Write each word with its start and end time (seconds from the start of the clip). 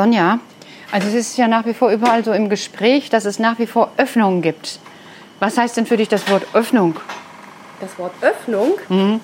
Sonja, 0.00 0.38
also 0.92 1.08
es 1.08 1.14
ist 1.14 1.36
ja 1.36 1.46
nach 1.46 1.66
wie 1.66 1.74
vor 1.74 1.90
überall 1.90 2.24
so 2.24 2.32
im 2.32 2.48
Gespräch, 2.48 3.10
dass 3.10 3.26
es 3.26 3.38
nach 3.38 3.58
wie 3.58 3.66
vor 3.66 3.92
Öffnungen 3.98 4.40
gibt. 4.40 4.78
Was 5.40 5.58
heißt 5.58 5.76
denn 5.76 5.84
für 5.84 5.98
dich 5.98 6.08
das 6.08 6.30
Wort 6.30 6.42
Öffnung? 6.54 6.98
Das 7.82 7.98
Wort 7.98 8.14
Öffnung? 8.22 8.78
Mhm. 8.88 9.20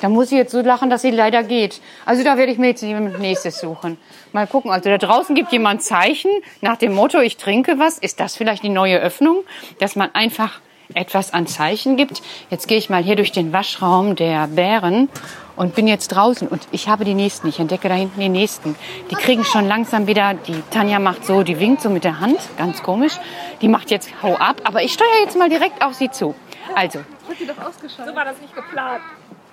da 0.00 0.08
muss 0.08 0.32
ich 0.32 0.38
jetzt 0.38 0.52
so 0.52 0.62
lachen, 0.62 0.88
dass 0.88 1.02
sie 1.02 1.10
leider 1.10 1.42
geht. 1.42 1.82
Also 2.06 2.24
da 2.24 2.38
werde 2.38 2.50
ich 2.50 2.56
mir 2.56 2.68
jetzt 2.68 2.80
jemand 2.80 3.20
nächstes 3.20 3.60
suchen. 3.60 3.98
Mal 4.32 4.46
gucken. 4.46 4.70
Also 4.70 4.88
da 4.88 4.96
draußen 4.96 5.34
gibt 5.34 5.52
jemand 5.52 5.82
Zeichen 5.82 6.30
nach 6.62 6.78
dem 6.78 6.94
Motto, 6.94 7.20
ich 7.20 7.36
trinke 7.36 7.78
was. 7.78 7.98
Ist 7.98 8.20
das 8.20 8.36
vielleicht 8.36 8.62
die 8.62 8.70
neue 8.70 8.98
Öffnung? 8.98 9.44
Dass 9.80 9.96
man 9.96 10.14
einfach 10.14 10.62
etwas 10.94 11.32
an 11.32 11.46
Zeichen 11.46 11.96
gibt. 11.96 12.22
Jetzt 12.50 12.68
gehe 12.68 12.78
ich 12.78 12.90
mal 12.90 13.02
hier 13.02 13.16
durch 13.16 13.32
den 13.32 13.52
Waschraum 13.52 14.16
der 14.16 14.46
Bären 14.48 15.08
und 15.56 15.74
bin 15.74 15.86
jetzt 15.88 16.08
draußen 16.08 16.48
und 16.48 16.68
ich 16.70 16.88
habe 16.88 17.04
die 17.04 17.14
nächsten. 17.14 17.48
Ich 17.48 17.58
entdecke 17.58 17.88
da 17.88 17.94
hinten 17.94 18.20
die 18.20 18.28
nächsten. 18.28 18.76
Die 19.10 19.14
kriegen 19.14 19.44
schon 19.44 19.66
langsam 19.66 20.06
wieder, 20.06 20.34
die 20.34 20.62
Tanja 20.70 20.98
macht 20.98 21.24
so, 21.24 21.42
die 21.42 21.58
winkt 21.58 21.82
so 21.82 21.90
mit 21.90 22.04
der 22.04 22.20
Hand, 22.20 22.38
ganz 22.58 22.82
komisch. 22.82 23.14
Die 23.62 23.68
macht 23.68 23.90
jetzt 23.90 24.10
Hau 24.22 24.34
ab, 24.34 24.60
aber 24.64 24.82
ich 24.82 24.92
steuere 24.92 25.20
jetzt 25.24 25.36
mal 25.36 25.48
direkt 25.48 25.82
auf 25.82 25.94
sie 25.94 26.10
zu. 26.10 26.34
Also. 26.74 27.00
So 27.28 28.14
war 28.14 28.24
das 28.24 28.40
nicht 28.40 28.54
geplant. 28.54 29.02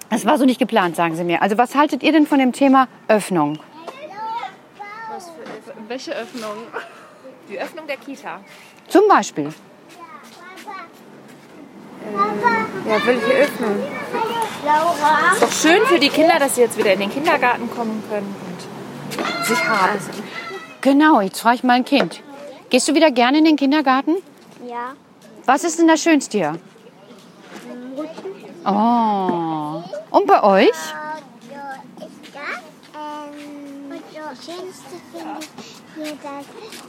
Das 0.09 0.25
war 0.25 0.37
so 0.37 0.45
nicht 0.45 0.59
geplant, 0.59 0.95
sagen 0.95 1.15
Sie 1.15 1.23
mir. 1.23 1.41
Also 1.41 1.57
was 1.57 1.73
haltet 1.73 2.03
ihr 2.03 2.11
denn 2.11 2.27
von 2.27 2.37
dem 2.37 2.51
Thema 2.51 2.87
Öffnung? 3.07 3.57
Was 5.11 5.29
für, 5.29 5.73
welche 5.87 6.11
Öffnung? 6.11 6.51
Die 7.49 7.59
Öffnung 7.59 7.87
der 7.87 7.97
Kita. 7.97 8.39
Zum 8.87 9.07
Beispiel. 9.07 9.51
Ja, 12.87 13.05
welche 13.05 13.31
Öffnung? 13.31 13.79
Ist 15.33 15.43
doch 15.43 15.51
schön 15.51 15.85
für 15.85 15.99
die 15.99 16.09
Kinder, 16.09 16.39
dass 16.39 16.55
sie 16.55 16.61
jetzt 16.61 16.77
wieder 16.77 16.93
in 16.93 16.99
den 16.99 17.11
Kindergarten 17.11 17.69
kommen 17.69 18.03
können 18.09 18.35
und 18.47 19.45
sich 19.45 19.63
haben. 19.67 19.99
Genau, 20.81 21.21
jetzt 21.21 21.39
frage 21.39 21.55
ich 21.55 21.63
mal 21.63 21.73
ein 21.73 21.85
Kind. 21.85 22.21
Gehst 22.69 22.87
du 22.87 22.95
wieder 22.95 23.11
gerne 23.11 23.39
in 23.39 23.45
den 23.45 23.55
Kindergarten? 23.55 24.15
Ja. 24.67 24.93
Was 25.45 25.63
ist 25.63 25.79
denn 25.79 25.87
das 25.87 26.01
Schönste 26.01 26.37
hier? 26.37 26.59
Oh. 28.65 29.83
Und 30.09 30.27
bei 30.27 30.43
euch? 30.43 30.69
Ähm, 32.95 33.99
das 34.13 34.45
Schönste 34.45 34.95
finde 35.11 35.39
ich 35.59 35.81
hier, 35.95 36.17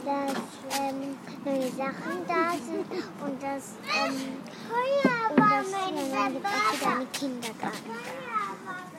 dass, 0.05 0.33
dass 0.33 0.79
ähm, 0.79 1.17
neue 1.43 1.71
Sachen 1.71 2.25
da 2.27 2.51
sind 2.53 2.85
und 3.23 3.43
dass, 3.43 3.75
ähm, 4.03 4.37
und 5.29 5.39
dass 5.39 5.71
man 5.71 5.97
jetzt 5.97 6.45
auch 6.45 6.81
wieder 6.81 6.95
einen 6.95 7.11
Kindergarten 7.11 7.89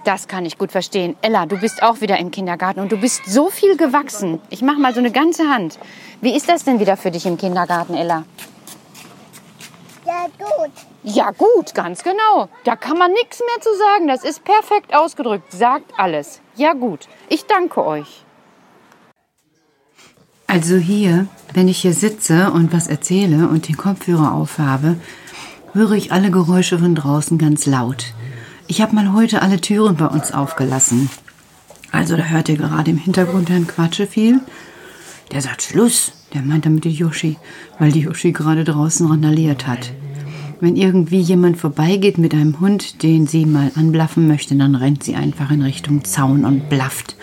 Das 0.05 0.29
kann 0.29 0.45
ich 0.45 0.59
gut 0.59 0.73
verstehen. 0.73 1.17
Ella, 1.23 1.47
du 1.47 1.59
bist 1.59 1.83
auch 1.83 2.01
wieder 2.01 2.19
im 2.19 2.31
Kindergarten 2.31 2.81
und 2.81 2.93
du 2.93 2.97
bist 2.97 3.25
so 3.27 3.51
viel 3.51 3.77
gewachsen. 3.77 4.41
Ich 4.51 4.63
mache 4.63 4.79
mal 4.79 4.95
so 4.95 5.01
eine 5.01 5.13
ganze 5.13 5.49
Hand. 5.49 5.79
Wie 6.21 6.35
ist 6.35 6.49
das 6.49 6.65
denn 6.65 6.81
wieder 6.81 6.97
für 6.97 7.11
dich 7.11 7.27
im 7.27 7.37
Kindergarten, 7.37 7.95
Ella? 7.95 8.25
Ja, 10.05 10.27
gut. 10.39 10.73
Ja 11.03 11.31
gut, 11.33 11.75
ganz 11.75 12.03
genau. 12.03 12.49
Da 12.65 12.77
kann 12.77 12.99
man 12.99 13.13
nichts 13.13 13.41
mehr 13.41 13.61
zu 13.61 13.77
sagen. 13.77 14.07
Das 14.07 14.25
ist 14.25 14.45
perfekt 14.45 14.95
ausgedrückt. 14.95 15.53
Sagt 15.53 15.93
alles. 15.97 16.41
Ja 16.55 16.73
gut. 16.75 17.09
Ich 17.29 17.47
danke 17.47 17.85
euch. 17.85 18.26
Also 20.47 20.77
hier, 20.77 21.27
wenn 21.55 21.69
ich 21.69 21.79
hier 21.79 21.93
sitze 21.93 22.51
und 22.53 22.73
was 22.73 22.87
erzähle 22.87 23.49
und 23.49 23.69
den 23.69 23.77
Kopfhörer 23.77 24.33
aufhabe, 24.33 24.97
höre 25.73 25.93
ich 25.93 26.13
alle 26.13 26.31
Geräusche 26.31 26.79
von 26.79 26.95
draußen 26.95 27.37
ganz 27.39 27.67
laut. 27.67 28.15
Ich 28.69 28.81
habe 28.81 28.95
mal 28.95 29.13
heute 29.13 29.43
alle 29.43 29.61
Türen 29.61 29.97
bei 29.97 30.07
uns 30.07 30.33
aufgelassen. 30.33 31.11
Also 31.93 32.17
da 32.17 32.25
hört 32.25 32.49
ihr 32.49 32.57
gerade 32.57 32.91
im 32.91 32.99
Hintergrund 32.99 33.51
Herrn 33.51 33.67
Quatsche 33.67 34.07
viel. 34.07 34.41
Der 35.33 35.43
sagt 35.43 35.63
Schluss. 35.63 36.13
Der 36.35 36.43
meint 36.43 36.67
damit 36.67 36.85
die 36.85 36.91
Yoshi, 36.91 37.37
weil 37.79 37.93
die 37.93 38.01
Yoshi 38.01 38.33
gerade 38.33 38.65
draußen 38.65 39.07
randaliert 39.07 39.67
hat. 39.67 39.93
Wenn 40.61 40.75
irgendwie 40.75 41.21
jemand 41.21 41.57
vorbeigeht 41.57 42.19
mit 42.19 42.35
einem 42.35 42.59
Hund, 42.61 43.03
den 43.03 43.27
sie 43.27 43.47
mal 43.47 43.71
anblaffen 43.77 44.27
möchte, 44.27 44.57
dann 44.57 44.75
rennt 44.75 45.05
sie 45.05 45.15
einfach 45.15 45.51
in 45.51 45.63
Richtung 45.63 46.05
Zaun 46.05 46.45
und 46.45 46.69
blafft. 46.69 47.17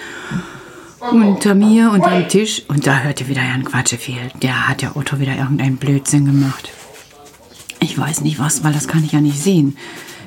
Unter 1.12 1.54
mir, 1.54 1.92
unter 1.92 2.12
dem 2.12 2.30
Tisch, 2.30 2.64
und 2.68 2.88
da 2.88 3.00
hört 3.00 3.20
ihr 3.20 3.28
wieder 3.28 3.42
Herrn 3.42 3.66
Quatsche 3.66 3.98
viel. 3.98 4.32
Der 4.42 4.68
hat 4.68 4.82
ja 4.82 4.96
Otto 4.96 5.20
wieder 5.20 5.36
irgendeinen 5.36 5.78
Blödsinn 5.78 6.26
gemacht. 6.26 6.72
Ich 7.80 7.98
weiß 7.98 8.22
nicht 8.22 8.40
was, 8.40 8.64
weil 8.64 8.74
das 8.74 8.88
kann 8.88 9.04
ich 9.04 9.12
ja 9.12 9.20
nicht 9.20 9.38
sehen. 9.38 9.78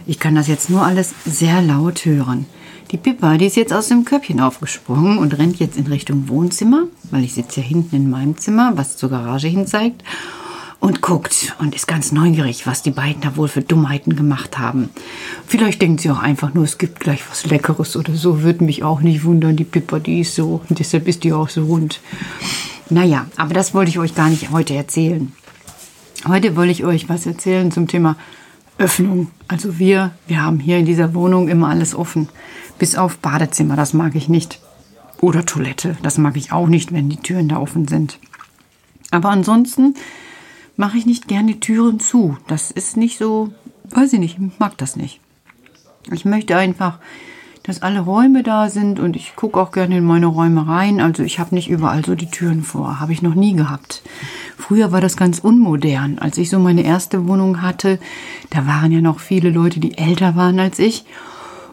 Ich 0.07 0.19
kann 0.19 0.35
das 0.35 0.49
jetzt 0.49 0.69
nur 0.69 0.85
alles 0.85 1.15
sehr 1.25 1.63
laut 1.63 2.05
hören. 2.05 2.47
Die 2.91 2.99
Pippa, 2.99 3.39
die 3.39 3.47
ist 3.47 3.57
jetzt 3.57 3.73
aus 3.73 3.89
dem 3.89 4.05
Köpfchen 4.05 4.41
aufgesprungen 4.41 5.19
und 5.19 5.39
rennt 5.39 5.59
jetzt 5.59 5.77
in 5.79 5.87
Richtung 5.87 6.29
Wohnzimmer, 6.29 6.85
weil 7.11 7.25
ich 7.25 7.35
sitze 7.35 7.61
ja 7.61 7.67
hinten 7.67 7.97
in 7.97 8.11
meinem 8.11 8.37
Zimmer, 8.37 8.73
was 8.77 8.97
zur 8.97 9.11
Garage 9.11 9.49
hin 9.49 9.67
zeigt, 9.67 10.05
und 10.81 11.01
guckt 11.01 11.55
und 11.59 11.75
ist 11.75 11.89
ganz 11.89 12.13
neugierig, 12.13 12.67
was 12.67 12.83
die 12.83 12.91
beiden 12.91 13.23
da 13.23 13.37
wohl 13.37 13.49
für 13.49 13.63
Dummheiten 13.63 14.15
gemacht 14.15 14.59
haben. 14.59 14.91
Vielleicht 15.47 15.83
denkt 15.83 16.01
sie 16.01 16.11
auch 16.11 16.19
einfach 16.19 16.55
nur, 16.55 16.65
es 16.65 16.79
gibt 16.79 17.01
gleich 17.01 17.23
was 17.29 17.47
Leckeres 17.47 17.97
oder 17.97 18.15
so. 18.15 18.43
Würde 18.43 18.65
mich 18.65 18.85
auch 18.85 19.01
nicht 19.01 19.25
wundern, 19.25 19.57
die 19.57 19.65
Pippa, 19.65 19.99
die 19.99 20.21
ist 20.21 20.35
so 20.35 20.61
und 20.69 20.79
deshalb 20.79 21.09
ist 21.09 21.25
die 21.25 21.33
auch 21.33 21.49
so 21.49 21.65
rund. 21.65 22.01
Naja, 22.91 23.27
aber 23.37 23.55
das 23.55 23.75
wollte 23.75 23.91
ich 23.91 23.99
euch 23.99 24.15
gar 24.15 24.29
nicht 24.29 24.51
heute 24.51 24.75
erzählen. 24.75 25.33
Heute 26.29 26.57
wollte 26.57 26.73
ich 26.73 26.85
euch 26.85 27.09
was 27.09 27.27
erzählen 27.27 27.71
zum 27.73 27.89
Thema 27.89 28.17
Öffnung. 28.79 29.31
Also 29.49 29.79
wir, 29.79 30.13
wir 30.27 30.43
haben 30.43 30.61
hier 30.61 30.79
in 30.79 30.87
dieser 30.87 31.15
Wohnung 31.15 31.49
immer 31.49 31.69
alles 31.69 31.95
offen. 31.95 32.29
Bis 32.79 32.97
auf 32.97 33.19
Badezimmer, 33.19 33.77
das 33.77 33.93
mag 33.93 34.15
ich 34.15 34.29
nicht. 34.29 34.61
Oder 35.21 35.47
Toilette, 35.47 35.97
das 36.03 36.19
mag 36.19 36.37
ich 36.37 36.53
auch 36.53 36.69
nicht, 36.69 36.93
wenn 36.93 37.09
die 37.09 37.17
Türen 37.17 37.49
da 37.49 37.57
offen 37.57 37.89
sind. 37.89 38.19
Aber 39.11 39.31
ansonsten 39.31 39.95
mache 40.77 40.99
ich 40.99 41.07
nicht 41.07 41.29
gerne 41.29 41.55
die 41.55 41.61
Türen 41.61 42.01
zu. 42.01 42.37
Das 42.47 42.71
ist 42.71 42.97
nicht 42.97 43.19
so, 43.19 43.53
weiß 43.91 44.13
ich 44.13 44.21
nicht, 44.21 44.39
ich 44.39 44.59
mag 44.59 44.77
das 44.79 44.97
nicht. 44.97 45.21
Ich 46.13 46.25
möchte 46.25 46.57
einfach, 46.57 46.99
dass 47.67 47.83
alle 47.83 48.01
Räume 48.01 48.45
da 48.45 48.71
sind 48.71 49.01
und 49.01 49.17
ich 49.17 49.35
gucke 49.35 49.61
auch 49.61 49.73
gerne 49.73 49.99
in 49.99 50.05
meine 50.05 50.27
Räume 50.27 50.69
rein. 50.69 51.01
Also 51.01 51.25
ich 51.25 51.41
habe 51.41 51.55
nicht 51.55 51.69
überall 51.69 52.05
so 52.05 52.15
die 52.15 52.31
Türen 52.31 52.63
vor, 52.63 53.01
habe 53.01 53.13
ich 53.13 53.23
noch 53.23 53.35
nie 53.35 53.55
gehabt. 53.55 54.03
Früher 54.57 54.93
war 54.93 55.01
das 55.01 55.17
ganz 55.17 55.41
unmodern. 55.41 56.19
Als 56.21 56.39
ich 56.39 56.49
so 56.49 56.61
meine 56.61 56.83
erste 56.83 57.27
Wohnung 57.27 57.63
hatte, 57.63 57.99
da 58.51 58.67
waren 58.67 58.93
ja 58.93 59.01
noch 59.01 59.19
viele 59.19 59.51
Leute, 59.51 59.81
die 59.81 59.99
älter 59.99 60.37
waren 60.37 60.61
als 60.61 60.79
ich. 60.79 61.05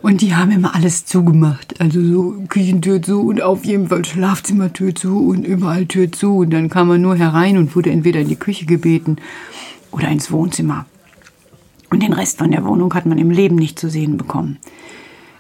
Und 0.04 0.20
die 0.20 0.36
haben 0.36 0.52
immer 0.52 0.76
alles 0.76 1.06
zugemacht. 1.06 1.80
Also 1.80 2.04
so 2.04 2.44
Küchentür 2.50 3.02
zu 3.02 3.22
und 3.22 3.42
auf 3.42 3.64
jeden 3.64 3.88
Fall 3.88 4.04
Schlafzimmertür 4.04 4.94
zu 4.94 5.30
und 5.30 5.46
überall 5.46 5.86
Tür 5.86 6.12
zu. 6.12 6.40
Und 6.40 6.50
dann 6.50 6.70
kam 6.70 6.90
man 6.90 7.02
nur 7.02 7.16
herein 7.16 7.58
und 7.58 7.74
wurde 7.74 7.90
entweder 7.90 8.20
in 8.20 8.28
die 8.28 8.36
Küche 8.36 8.66
gebeten 8.66 9.16
oder 9.92 10.10
ins 10.10 10.30
Wohnzimmer. 10.30 10.86
Und 11.90 12.04
den 12.04 12.12
Rest 12.12 12.40
von 12.40 12.52
der 12.52 12.66
Wohnung 12.66 12.94
hat 12.94 13.06
man 13.06 13.18
im 13.18 13.32
Leben 13.32 13.56
nicht 13.56 13.80
zu 13.80 13.90
sehen 13.90 14.18
bekommen. 14.18 14.58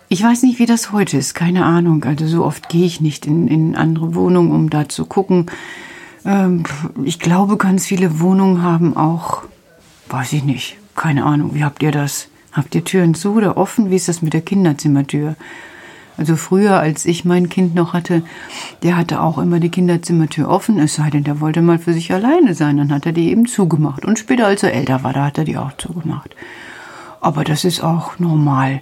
Ich 0.07 0.23
weiß 0.23 0.43
nicht, 0.43 0.59
wie 0.59 0.65
das 0.65 0.93
heute 0.93 1.17
ist, 1.17 1.33
keine 1.33 1.65
Ahnung. 1.65 2.05
Also 2.05 2.25
so 2.25 2.45
oft 2.45 2.69
gehe 2.69 2.85
ich 2.85 3.01
nicht 3.01 3.25
in, 3.25 3.49
in 3.49 3.75
andere 3.75 4.15
Wohnungen, 4.15 4.53
um 4.53 4.69
da 4.69 4.87
zu 4.87 5.05
gucken. 5.05 5.47
Ähm, 6.23 6.63
ich 7.03 7.19
glaube, 7.19 7.57
ganz 7.57 7.85
viele 7.85 8.21
Wohnungen 8.21 8.61
haben 8.61 8.95
auch, 8.95 9.43
weiß 10.07 10.31
ich 10.31 10.45
nicht, 10.45 10.77
keine 10.95 11.25
Ahnung, 11.25 11.53
wie 11.53 11.65
habt 11.65 11.83
ihr 11.83 11.91
das? 11.91 12.29
Habt 12.53 12.75
ihr 12.75 12.83
Türen 12.83 13.15
zu 13.15 13.33
oder 13.33 13.57
offen? 13.57 13.89
Wie 13.89 13.95
ist 13.95 14.07
das 14.07 14.21
mit 14.21 14.33
der 14.33 14.41
Kinderzimmertür? 14.41 15.35
Also 16.15 16.35
früher, 16.35 16.79
als 16.79 17.05
ich 17.05 17.25
mein 17.25 17.49
Kind 17.49 17.73
noch 17.73 17.93
hatte, 17.93 18.21
der 18.83 18.95
hatte 18.97 19.21
auch 19.21 19.39
immer 19.39 19.59
die 19.59 19.71
Kinderzimmertür 19.71 20.47
offen, 20.47 20.77
es 20.77 20.95
sei 20.95 21.09
denn, 21.09 21.23
der 21.23 21.39
wollte 21.39 21.63
mal 21.63 21.79
für 21.79 21.93
sich 21.93 22.13
alleine 22.13 22.53
sein, 22.53 22.77
dann 22.77 22.93
hat 22.93 23.07
er 23.07 23.13
die 23.13 23.31
eben 23.31 23.47
zugemacht. 23.47 24.05
Und 24.05 24.19
später, 24.19 24.45
als 24.45 24.61
er 24.61 24.73
älter 24.73 25.03
war, 25.03 25.13
da 25.13 25.25
hat 25.25 25.39
er 25.39 25.45
die 25.45 25.57
auch 25.57 25.75
zugemacht. 25.77 26.35
Aber 27.19 27.43
das 27.43 27.65
ist 27.65 27.83
auch 27.83 28.19
normal. 28.19 28.81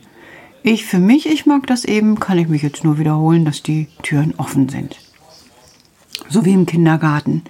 Ich 0.63 0.85
für 0.85 0.99
mich, 0.99 1.25
ich 1.25 1.45
mag 1.45 1.65
das 1.67 1.85
eben, 1.85 2.19
kann 2.19 2.37
ich 2.37 2.49
mich 2.49 2.63
jetzt 2.63 2.83
nur 2.83 2.99
wiederholen, 2.99 3.45
dass 3.45 3.63
die 3.63 3.87
Türen 4.03 4.33
offen 4.35 4.67
sind. 4.67 4.97
So 6.27 6.43
wie 6.43 6.53
im 6.53 6.65
Kindergarten. 6.65 7.43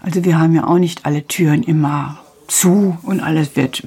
Also 0.00 0.24
wir 0.24 0.38
haben 0.38 0.54
ja 0.54 0.66
auch 0.66 0.78
nicht 0.78 1.04
alle 1.04 1.26
Türen 1.26 1.64
immer 1.64 2.18
zu 2.46 2.96
und 3.02 3.20
alles 3.20 3.56
wird 3.56 3.82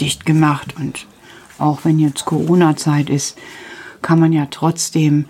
dicht 0.00 0.26
gemacht 0.26 0.74
und 0.76 1.06
auch 1.60 1.84
wenn 1.84 1.98
jetzt 1.98 2.24
Corona-Zeit 2.24 3.10
ist, 3.10 3.36
kann 4.02 4.18
man 4.18 4.32
ja 4.32 4.46
trotzdem 4.50 5.26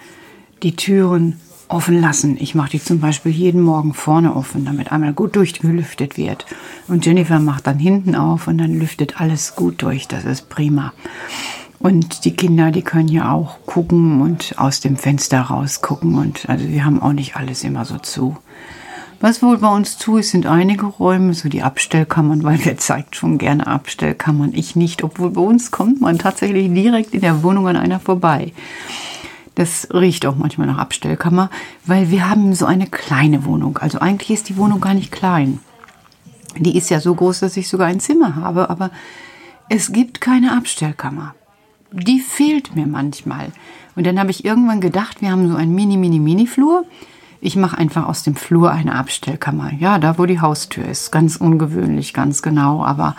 die 0.63 0.77
Türen 0.77 1.41
offen 1.69 2.01
lassen. 2.01 2.37
Ich 2.41 2.55
mache 2.55 2.71
die 2.71 2.83
zum 2.83 3.01
Beispiel 3.01 3.33
jeden 3.33 3.63
Morgen 3.63 3.95
vorne 3.95 4.35
offen, 4.35 4.65
damit 4.65 4.93
einmal 4.93 5.13
gut 5.13 5.37
durchgelüftet 5.37 6.17
wird. 6.17 6.45
Und 6.89 7.07
Jennifer 7.07 7.39
macht 7.39 7.67
dann 7.67 7.79
hinten 7.79 8.15
auf 8.15 8.49
und 8.49 8.59
dann 8.59 8.75
lüftet 8.75 9.21
alles 9.21 9.55
gut 9.55 9.83
durch. 9.83 10.09
Das 10.09 10.25
ist 10.25 10.49
prima. 10.49 10.93
Und 11.79 12.25
die 12.25 12.37
Kinder, 12.37 12.73
die 12.73 12.83
können 12.83 13.09
ja 13.09 13.33
auch 13.33 13.65
gucken 13.67 14.21
und 14.21 14.59
aus 14.59 14.81
dem 14.81 14.97
Fenster 14.97 15.41
rausgucken. 15.41 16.17
Und 16.17 16.49
also 16.49 16.69
wir 16.69 16.85
haben 16.85 17.01
auch 17.01 17.13
nicht 17.13 17.37
alles 17.37 17.65
immer 17.65 17.85
so 17.85 17.99
zu. 17.99 18.37
Was 19.23 19.43
wohl 19.43 19.59
bei 19.59 19.69
uns 19.69 19.99
zu 19.99 20.17
ist, 20.17 20.31
sind 20.31 20.47
einige 20.47 20.87
Räume, 20.87 21.35
so 21.35 21.51
die 21.51 21.63
Abstellkammern, 21.63 22.43
weil 22.43 22.65
wer 22.65 22.79
zeigt 22.79 23.17
schon 23.17 23.37
gerne 23.37 23.67
Abstellkammern? 23.67 24.53
Ich 24.55 24.77
nicht, 24.77 25.05
obwohl 25.05 25.29
bei 25.29 25.43
uns 25.43 25.71
kommt 25.71 26.01
man 26.01 26.19
tatsächlich 26.19 26.73
direkt 26.73 27.13
in 27.13 27.21
der 27.21 27.43
Wohnung 27.43 27.69
an 27.69 27.77
einer 27.77 28.01
vorbei. 28.01 28.55
Das 29.57 29.89
riecht 29.93 30.25
auch 30.25 30.37
manchmal 30.37 30.69
nach 30.69 30.79
Abstellkammer, 30.79 31.51
weil 31.85 32.11
wir 32.11 32.31
haben 32.31 32.55
so 32.55 32.65
eine 32.65 32.87
kleine 32.87 33.45
Wohnung. 33.45 33.77
Also 33.77 33.99
eigentlich 33.99 34.31
ist 34.31 34.49
die 34.49 34.57
Wohnung 34.57 34.81
gar 34.81 34.95
nicht 34.95 35.13
klein. 35.13 35.61
Die 36.57 36.79
ist 36.79 36.89
ja 36.89 36.99
so 36.99 37.15
groß, 37.15 37.41
dass 37.41 37.59
ich 37.59 37.69
sogar 37.69 37.89
ein 37.89 38.01
Zimmer 38.01 38.37
habe, 38.37 38.71
aber 38.71 38.91
es 39.69 39.93
gibt 39.93 40.23
keine 40.23 40.57
Abstellkammer. 40.57 41.35
Die 41.93 42.21
fehlt 42.21 42.75
mir 42.75 42.87
manchmal. 42.87 43.53
Und 43.97 44.07
dann 44.07 44.19
habe 44.19 44.31
ich 44.31 44.47
irgendwann 44.47 44.81
gedacht, 44.81 45.21
wir 45.21 45.31
haben 45.31 45.47
so 45.47 45.57
einen 45.57 45.75
mini, 45.75 45.99
mini, 45.99 46.21
mini 46.21 46.47
Flur. 46.47 46.87
Ich 47.41 47.57
mache 47.57 47.79
einfach 47.79 48.07
aus 48.07 48.23
dem 48.23 48.37
Flur 48.37 48.71
eine 48.71 48.95
Abstellkammer. 48.95 49.73
Ja, 49.79 49.99
da 49.99 50.19
wo 50.19 50.27
die 50.27 50.41
Haustür 50.41 50.85
ist. 50.85 51.11
Ganz 51.11 51.37
ungewöhnlich, 51.37 52.13
ganz 52.13 52.43
genau. 52.43 52.85
Aber 52.85 53.17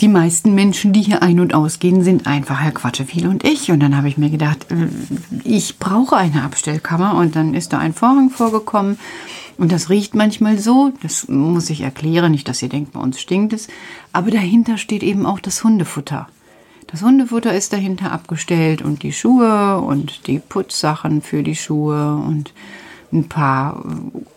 die 0.00 0.08
meisten 0.08 0.54
Menschen, 0.54 0.92
die 0.92 1.02
hier 1.02 1.22
ein- 1.22 1.40
und 1.40 1.54
ausgehen, 1.54 2.02
sind 2.02 2.26
einfach 2.26 2.60
Herr 2.60 2.72
Quatschewiel 2.72 3.28
und 3.28 3.44
ich. 3.44 3.70
Und 3.70 3.80
dann 3.80 3.96
habe 3.96 4.08
ich 4.08 4.18
mir 4.18 4.30
gedacht, 4.30 4.66
äh, 4.70 4.88
ich 5.44 5.78
brauche 5.78 6.16
eine 6.16 6.42
Abstellkammer. 6.42 7.14
Und 7.14 7.36
dann 7.36 7.54
ist 7.54 7.72
da 7.72 7.78
ein 7.78 7.94
Vorhang 7.94 8.30
vorgekommen. 8.30 8.98
Und 9.56 9.70
das 9.70 9.90
riecht 9.90 10.14
manchmal 10.14 10.58
so. 10.58 10.92
Das 11.02 11.28
muss 11.28 11.70
ich 11.70 11.82
erklären. 11.82 12.32
Nicht, 12.32 12.48
dass 12.48 12.62
ihr 12.62 12.70
denkt, 12.70 12.92
bei 12.92 13.00
uns 13.00 13.20
stinkt 13.20 13.52
es. 13.52 13.68
Aber 14.12 14.30
dahinter 14.30 14.78
steht 14.78 15.02
eben 15.02 15.26
auch 15.26 15.38
das 15.38 15.62
Hundefutter. 15.62 16.28
Das 16.90 17.02
Hundefutter 17.02 17.54
ist 17.54 17.72
dahinter 17.72 18.10
abgestellt 18.10 18.82
und 18.82 19.04
die 19.04 19.12
Schuhe 19.12 19.80
und 19.80 20.26
die 20.26 20.40
Putzsachen 20.40 21.22
für 21.22 21.44
die 21.44 21.54
Schuhe 21.54 22.16
und 22.16 22.52
ein 23.12 23.28
paar 23.28 23.84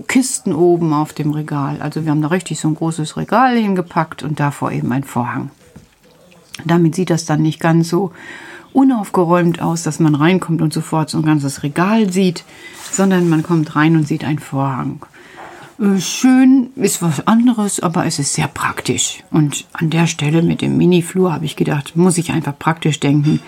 Kisten 0.08 0.54
oben 0.54 0.94
auf 0.94 1.14
dem 1.14 1.32
Regal. 1.32 1.82
Also 1.82 2.06
wir 2.06 2.12
haben 2.12 2.22
da 2.22 2.28
richtig 2.28 2.60
so 2.60 2.68
ein 2.68 2.76
großes 2.76 3.18
Regal 3.18 3.58
hingepackt 3.58 4.24
und 4.24 4.40
davor 4.40 4.72
eben 4.72 4.92
ein 4.92 5.04
Vorhang. 5.04 5.50
Damit 6.66 6.94
sieht 6.94 7.10
das 7.10 7.26
dann 7.26 7.42
nicht 7.42 7.60
ganz 7.60 7.90
so 7.90 8.12
unaufgeräumt 8.72 9.62
aus, 9.62 9.84
dass 9.84 10.00
man 10.00 10.16
reinkommt 10.16 10.62
und 10.62 10.74
sofort 10.74 11.10
so 11.10 11.20
ein 11.20 11.26
ganzes 11.26 11.64
Regal 11.64 12.12
sieht, 12.12 12.44
sondern 12.92 13.30
man 13.30 13.44
kommt 13.44 13.76
rein 13.76 13.96
und 13.96 14.08
sieht 14.08 14.24
einen 14.24 14.40
Vorhang. 14.40 15.02
Äh, 15.80 16.00
schön 16.00 16.70
ist 16.76 17.02
was 17.02 17.28
anderes, 17.28 17.80
aber 17.80 18.06
es 18.06 18.20
ist 18.20 18.34
sehr 18.34 18.48
praktisch. 18.48 19.24
Und 19.32 19.66
an 19.74 19.90
der 19.90 20.08
Stelle 20.08 20.42
mit 20.42 20.62
dem 20.62 20.78
Mini-Flur 20.78 21.34
habe 21.34 21.46
ich 21.46 21.56
gedacht, 21.56 21.96
muss 21.96 22.18
ich 22.18 22.32
einfach 22.32 22.58
praktisch 22.58 23.00
denken, 23.00 23.40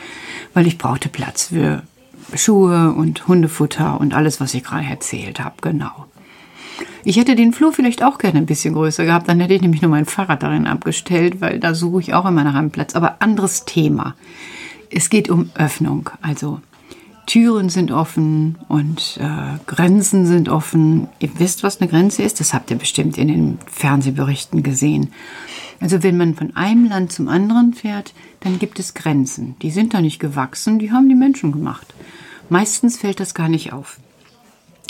weil 0.54 0.68
ich 0.68 0.78
brauchte 0.78 1.10
Platz 1.10 1.48
für 1.48 1.84
Schuhe 2.34 2.94
und 2.94 3.28
Hundefutter 3.28 4.00
und 4.00 4.14
alles, 4.14 4.40
was 4.42 4.54
ich 4.54 4.64
gerade 4.64 4.86
erzählt 4.86 5.40
habe, 5.40 5.56
genau. 5.62 6.08
Ich 7.04 7.18
hätte 7.18 7.36
den 7.36 7.54
Flur 7.54 7.72
vielleicht 7.72 8.04
auch 8.04 8.18
gerne 8.18 8.40
ein 8.40 8.48
bisschen 8.48 8.74
größer 8.74 9.06
gehabt, 9.06 9.30
dann 9.30 9.40
hätte 9.40 9.54
ich 9.54 9.62
nämlich 9.62 9.82
nur 9.84 9.92
mein 9.92 10.06
Fahrrad 10.06 10.42
darin 10.42 10.66
abgestellt, 10.66 11.40
weil 11.40 11.60
da 11.60 11.76
suche 11.76 12.02
ich 12.02 12.14
auch 12.14 12.26
immer 12.26 12.44
nach 12.44 12.56
einem 12.56 12.72
Platz. 12.72 12.96
Aber 12.96 13.22
anderes 13.22 13.66
Thema. 13.66 14.16
Es 14.90 15.10
geht 15.10 15.30
um 15.30 15.52
Öffnung. 15.54 16.10
Also 16.22 16.62
Türen 17.26 17.70
sind 17.70 17.92
offen 17.92 18.58
und 18.68 19.18
äh, 19.20 19.58
Grenzen 19.66 20.26
sind 20.26 20.50
offen. 20.50 21.08
Ihr 21.20 21.30
wisst, 21.40 21.64
was 21.64 21.82
eine 21.82 21.90
Grenze 21.90 22.24
ist? 22.24 22.40
Das 22.40 22.54
habt 22.54 22.72
ihr 22.72 22.78
bestimmt 22.78 23.18
in 23.18 23.28
den 23.28 23.60
Fernsehberichten 23.68 24.64
gesehen. 24.64 25.12
Also 25.80 26.04
wenn 26.04 26.18
man 26.18 26.36
von 26.36 26.56
einem 26.56 26.88
Land 26.88 27.12
zum 27.12 27.28
anderen 27.28 27.74
fährt, 27.74 28.14
dann 28.42 28.60
gibt 28.60 28.80
es 28.80 28.94
Grenzen. 28.94 29.56
Die 29.62 29.72
sind 29.72 29.94
da 29.94 30.02
nicht 30.02 30.20
gewachsen, 30.20 30.80
die 30.80 30.92
haben 30.92 31.10
die 31.10 31.16
Menschen 31.16 31.52
gemacht. 31.52 31.94
Meistens 32.50 32.98
fällt 32.98 33.20
das 33.20 33.34
gar 33.34 33.50
nicht 33.50 33.74
auf. 33.74 34.00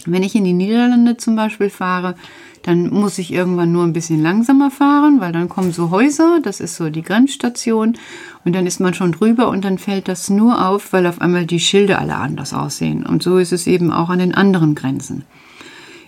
Wenn 0.06 0.24
ich 0.24 0.36
in 0.36 0.44
die 0.44 0.54
Niederlande 0.54 1.18
zum 1.18 1.36
Beispiel 1.36 1.69
fahre, 1.69 2.16
dann 2.63 2.90
muss 2.90 3.19
ich 3.19 3.31
irgendwann 3.31 3.72
nur 3.72 3.84
ein 3.84 3.94
bisschen 3.94 4.24
langsamer 4.24 4.72
fahren, 4.72 5.19
weil 5.19 5.31
dann 5.31 5.50
kommen 5.50 5.72
so 5.72 5.92
Häuser, 5.92 6.40
das 6.42 6.60
ist 6.60 6.75
so 6.75 6.90
die 6.90 7.04
Grenzstation, 7.04 7.96
und 8.44 8.54
dann 8.54 8.66
ist 8.66 8.80
man 8.80 8.94
schon 8.94 9.12
drüber 9.12 9.50
und 9.50 9.63
dann 9.63 9.78
fällt 9.78 10.07
das 10.07 10.30
nur 10.30 10.68
auf, 10.68 10.92
weil 10.92 11.06
auf 11.06 11.22
einmal 11.22 11.46
die 11.46 11.60
Schilder 11.60 12.00
alle 12.00 12.16
anders 12.16 12.54
aussehen. 12.54 13.06
Und 13.06 13.22
so 13.22 13.38
ist 13.38 13.54
es 13.54 13.68
eben 13.68 13.92
auch 13.92 14.10
an 14.10 14.19
den 14.19 14.34
anderen 14.34 14.74
Grenzen. 14.74 15.25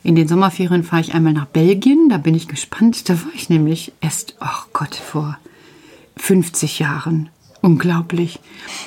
In 0.03 0.15
den 0.15 0.27
Sommerferien 0.27 0.83
fahre 0.83 1.01
ich 1.01 1.13
einmal 1.13 1.33
nach 1.33 1.47
Belgien, 1.47 2.09
da 2.09 2.17
bin 2.17 2.33
ich 2.33 2.47
gespannt. 2.47 3.09
Da 3.09 3.13
war 3.13 3.33
ich 3.33 3.49
nämlich 3.49 3.91
erst, 4.01 4.35
ach 4.39 4.65
oh 4.65 4.69
Gott, 4.73 4.95
vor 4.95 5.37
50 6.15 6.79
Jahren. 6.79 7.29
Unglaublich. 7.61 8.39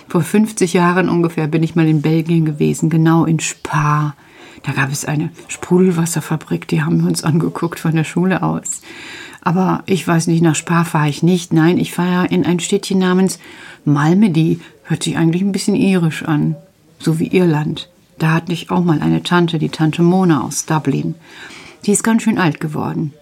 Vor 0.08 0.22
50 0.22 0.72
Jahren 0.72 1.08
ungefähr 1.08 1.46
bin 1.46 1.62
ich 1.62 1.74
mal 1.74 1.86
in 1.86 2.02
Belgien 2.02 2.44
gewesen, 2.44 2.88
genau 2.88 3.24
in 3.24 3.40
Spa. 3.40 4.14
Da 4.62 4.72
gab 4.72 4.92
es 4.92 5.04
eine 5.04 5.30
Sprudelwasserfabrik, 5.48 6.68
die 6.68 6.82
haben 6.82 7.00
wir 7.00 7.08
uns 7.08 7.24
angeguckt 7.24 7.80
von 7.80 7.94
der 7.94 8.04
Schule 8.04 8.42
aus. 8.42 8.82
Aber 9.42 9.82
ich 9.86 10.06
weiß 10.06 10.26
nicht, 10.26 10.42
nach 10.42 10.54
Spa 10.54 10.84
fahre 10.84 11.08
ich 11.08 11.22
nicht. 11.22 11.52
Nein, 11.52 11.78
ich 11.78 11.92
fahre 11.92 12.26
in 12.26 12.44
ein 12.44 12.60
Städtchen 12.60 12.98
namens 12.98 13.38
Malmedy. 13.84 14.60
Hört 14.84 15.02
sich 15.02 15.16
eigentlich 15.16 15.42
ein 15.42 15.52
bisschen 15.52 15.76
irisch 15.76 16.24
an. 16.24 16.56
So 16.98 17.18
wie 17.18 17.28
Irland. 17.28 17.88
Da 18.18 18.32
hatte 18.32 18.52
ich 18.52 18.70
auch 18.70 18.84
mal 18.84 19.00
eine 19.00 19.22
Tante, 19.22 19.58
die 19.58 19.70
Tante 19.70 20.02
Mona 20.02 20.42
aus 20.42 20.66
Dublin. 20.66 21.14
Die 21.86 21.92
ist 21.92 22.02
ganz 22.02 22.22
schön 22.22 22.38
alt 22.38 22.60
geworden. 22.60 23.14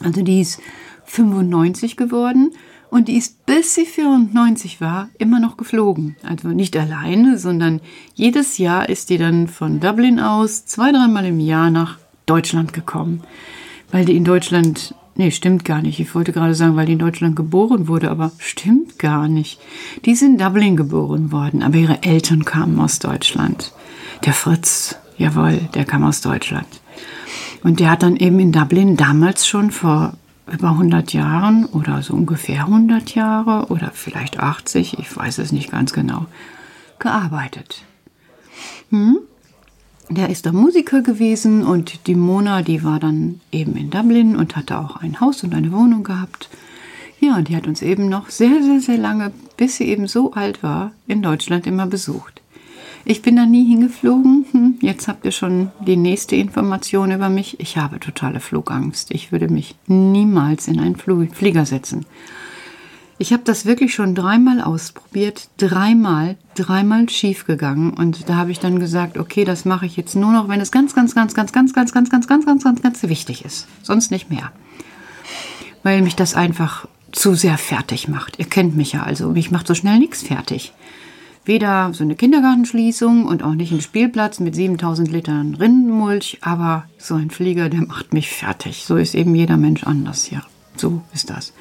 Also 0.00 0.22
die 0.22 0.40
ist 0.40 0.60
95 1.06 1.96
geworden 1.96 2.52
und 2.92 3.08
die 3.08 3.16
ist, 3.16 3.46
bis 3.46 3.74
sie 3.74 3.86
94 3.86 4.82
war, 4.82 5.08
immer 5.16 5.40
noch 5.40 5.56
geflogen. 5.56 6.14
Also 6.22 6.48
nicht 6.48 6.76
alleine, 6.76 7.38
sondern 7.38 7.80
jedes 8.14 8.58
Jahr 8.58 8.86
ist 8.86 9.08
die 9.08 9.16
dann 9.16 9.48
von 9.48 9.80
Dublin 9.80 10.20
aus 10.20 10.66
zwei, 10.66 10.92
dreimal 10.92 11.24
im 11.24 11.40
Jahr 11.40 11.70
nach 11.70 11.96
Deutschland 12.26 12.74
gekommen. 12.74 13.22
Weil 13.90 14.04
die 14.04 14.14
in 14.14 14.24
Deutschland, 14.24 14.94
nee, 15.14 15.30
stimmt 15.30 15.64
gar 15.64 15.80
nicht. 15.80 16.00
Ich 16.00 16.14
wollte 16.14 16.32
gerade 16.32 16.54
sagen, 16.54 16.76
weil 16.76 16.84
die 16.84 16.92
in 16.92 16.98
Deutschland 16.98 17.34
geboren 17.34 17.88
wurde, 17.88 18.10
aber 18.10 18.30
stimmt 18.36 18.98
gar 18.98 19.26
nicht. 19.26 19.58
Die 20.04 20.10
ist 20.10 20.20
in 20.20 20.36
Dublin 20.36 20.76
geboren 20.76 21.32
worden, 21.32 21.62
aber 21.62 21.78
ihre 21.78 22.02
Eltern 22.02 22.44
kamen 22.44 22.78
aus 22.78 22.98
Deutschland. 22.98 23.72
Der 24.26 24.34
Fritz, 24.34 24.96
jawohl, 25.16 25.60
der 25.72 25.86
kam 25.86 26.04
aus 26.04 26.20
Deutschland. 26.20 26.68
Und 27.62 27.80
der 27.80 27.90
hat 27.90 28.02
dann 28.02 28.16
eben 28.16 28.38
in 28.38 28.52
Dublin 28.52 28.98
damals 28.98 29.46
schon 29.46 29.70
vor 29.70 30.12
über 30.52 30.70
100 30.70 31.12
Jahren 31.12 31.64
oder 31.66 32.02
so 32.02 32.14
ungefähr 32.14 32.66
100 32.66 33.14
Jahre 33.14 33.66
oder 33.68 33.90
vielleicht 33.92 34.38
80, 34.38 34.98
ich 34.98 35.16
weiß 35.16 35.38
es 35.38 35.52
nicht 35.52 35.70
ganz 35.70 35.92
genau, 35.92 36.26
gearbeitet. 36.98 37.82
Hm? 38.90 39.18
Der 40.10 40.28
ist 40.28 40.44
da 40.44 40.52
Musiker 40.52 41.00
gewesen 41.00 41.64
und 41.64 42.06
die 42.06 42.14
Mona, 42.14 42.62
die 42.62 42.84
war 42.84 43.00
dann 43.00 43.40
eben 43.50 43.76
in 43.76 43.90
Dublin 43.90 44.36
und 44.36 44.56
hatte 44.56 44.78
auch 44.78 44.96
ein 44.96 45.20
Haus 45.20 45.42
und 45.42 45.54
eine 45.54 45.72
Wohnung 45.72 46.04
gehabt. 46.04 46.50
Ja, 47.18 47.36
und 47.36 47.48
die 47.48 47.56
hat 47.56 47.66
uns 47.66 47.82
eben 47.82 48.08
noch 48.08 48.28
sehr, 48.28 48.62
sehr, 48.62 48.80
sehr 48.80 48.98
lange, 48.98 49.32
bis 49.56 49.76
sie 49.76 49.84
eben 49.84 50.08
so 50.08 50.32
alt 50.32 50.62
war, 50.62 50.92
in 51.06 51.22
Deutschland 51.22 51.66
immer 51.66 51.86
besucht. 51.86 52.41
Ich 53.04 53.22
bin 53.22 53.36
da 53.36 53.46
nie 53.46 53.64
hingeflogen. 53.64 54.46
Hm, 54.52 54.74
jetzt 54.80 55.08
habt 55.08 55.24
ihr 55.24 55.32
schon 55.32 55.70
die 55.86 55.96
nächste 55.96 56.36
Information 56.36 57.10
über 57.10 57.28
mich. 57.28 57.58
Ich 57.58 57.76
habe 57.76 57.98
totale 57.98 58.40
Flugangst. 58.40 59.10
Ich 59.10 59.32
würde 59.32 59.48
mich 59.48 59.74
niemals 59.86 60.68
in 60.68 60.78
einen 60.78 60.96
Flieger 60.96 61.66
setzen. 61.66 62.06
Ich 63.18 63.32
habe 63.32 63.42
das 63.44 63.66
wirklich 63.66 63.94
schon 63.94 64.14
dreimal 64.14 64.60
ausprobiert, 64.60 65.48
dreimal, 65.56 66.36
dreimal 66.56 67.08
schief 67.08 67.46
gegangen 67.46 67.92
und 67.92 68.28
da 68.28 68.34
habe 68.34 68.50
ich 68.50 68.58
dann 68.58 68.80
gesagt, 68.80 69.16
okay, 69.16 69.44
das 69.44 69.64
mache 69.64 69.86
ich 69.86 69.96
jetzt 69.96 70.16
nur 70.16 70.32
noch, 70.32 70.48
wenn 70.48 70.60
es 70.60 70.72
ganz, 70.72 70.92
ganz, 70.92 71.14
ganz, 71.14 71.32
ganz, 71.32 71.52
ganz, 71.52 71.72
ganz, 71.72 71.92
ganz, 71.92 72.10
ganz, 72.10 72.26
ganz, 72.26 72.46
ganz, 72.46 72.64
ganz, 72.64 72.82
ganz 72.82 73.02
wichtig 73.04 73.44
ist, 73.44 73.68
sonst 73.82 74.10
nicht 74.10 74.28
mehr, 74.28 74.50
weil 75.84 76.02
mich 76.02 76.16
das 76.16 76.34
einfach 76.34 76.88
zu 77.12 77.34
sehr 77.34 77.58
fertig 77.58 78.08
macht. 78.08 78.40
Ihr 78.40 78.46
kennt 78.46 78.74
mich 78.74 78.92
ja, 78.92 79.04
also 79.04 79.28
mich 79.28 79.52
macht 79.52 79.68
so 79.68 79.74
schnell 79.74 80.00
nichts 80.00 80.22
fertig 80.22 80.72
weder 81.44 81.92
so 81.92 82.04
eine 82.04 82.14
Kindergartenschließung 82.14 83.24
und 83.24 83.42
auch 83.42 83.54
nicht 83.54 83.72
ein 83.72 83.80
Spielplatz 83.80 84.38
mit 84.40 84.54
7000 84.54 85.10
Litern 85.10 85.54
Rindenmulch, 85.54 86.38
aber 86.40 86.84
so 86.98 87.14
ein 87.14 87.30
Flieger, 87.30 87.68
der 87.68 87.82
macht 87.82 88.12
mich 88.12 88.30
fertig. 88.30 88.84
So 88.84 88.96
ist 88.96 89.14
eben 89.14 89.34
jeder 89.34 89.56
Mensch 89.56 89.84
anders, 89.84 90.30
ja. 90.30 90.42
So 90.76 91.02
ist 91.12 91.30
das. 91.30 91.52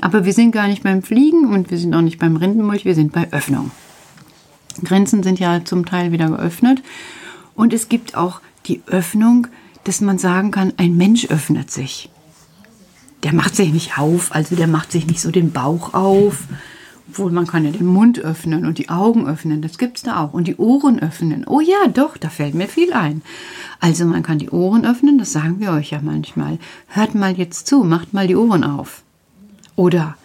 Aber 0.00 0.24
wir 0.24 0.32
sind 0.32 0.52
gar 0.52 0.68
nicht 0.68 0.82
beim 0.82 1.02
Fliegen 1.02 1.46
und 1.46 1.70
wir 1.70 1.78
sind 1.78 1.94
auch 1.94 2.02
nicht 2.02 2.18
beim 2.18 2.36
Rindenmulch, 2.36 2.84
wir 2.84 2.94
sind 2.94 3.12
bei 3.12 3.32
Öffnung. 3.32 3.70
Grenzen 4.84 5.22
sind 5.22 5.38
ja 5.38 5.64
zum 5.64 5.86
Teil 5.86 6.12
wieder 6.12 6.28
geöffnet 6.28 6.82
und 7.54 7.72
es 7.72 7.88
gibt 7.88 8.14
auch 8.14 8.40
die 8.66 8.82
Öffnung, 8.86 9.46
dass 9.84 10.00
man 10.00 10.18
sagen 10.18 10.50
kann, 10.50 10.72
ein 10.76 10.96
Mensch 10.96 11.26
öffnet 11.26 11.70
sich. 11.70 12.10
Der 13.22 13.32
macht 13.32 13.56
sich 13.56 13.72
nicht 13.72 13.98
auf, 13.98 14.34
also 14.34 14.56
der 14.56 14.66
macht 14.66 14.92
sich 14.92 15.06
nicht 15.06 15.20
so 15.20 15.30
den 15.30 15.52
Bauch 15.52 15.94
auf, 15.94 16.44
obwohl 17.08 17.30
man 17.30 17.46
kann 17.46 17.64
ja 17.64 17.70
den 17.70 17.86
Mund 17.86 18.18
öffnen 18.18 18.66
und 18.66 18.78
die 18.78 18.88
Augen 18.88 19.26
öffnen, 19.26 19.62
das 19.62 19.78
gibt 19.78 19.98
es 19.98 20.02
da 20.02 20.22
auch. 20.22 20.32
Und 20.32 20.48
die 20.48 20.56
Ohren 20.56 20.98
öffnen. 20.98 21.44
Oh 21.46 21.60
ja, 21.60 21.86
doch, 21.88 22.16
da 22.16 22.28
fällt 22.28 22.54
mir 22.54 22.68
viel 22.68 22.92
ein. 22.92 23.22
Also 23.80 24.04
man 24.04 24.22
kann 24.22 24.38
die 24.38 24.50
Ohren 24.50 24.84
öffnen, 24.84 25.18
das 25.18 25.32
sagen 25.32 25.60
wir 25.60 25.72
euch 25.72 25.90
ja 25.90 26.00
manchmal. 26.02 26.58
Hört 26.88 27.14
mal 27.14 27.36
jetzt 27.36 27.66
zu, 27.66 27.84
macht 27.84 28.12
mal 28.12 28.26
die 28.26 28.36
Ohren 28.36 28.64
auf. 28.64 29.02
Oder 29.76 30.16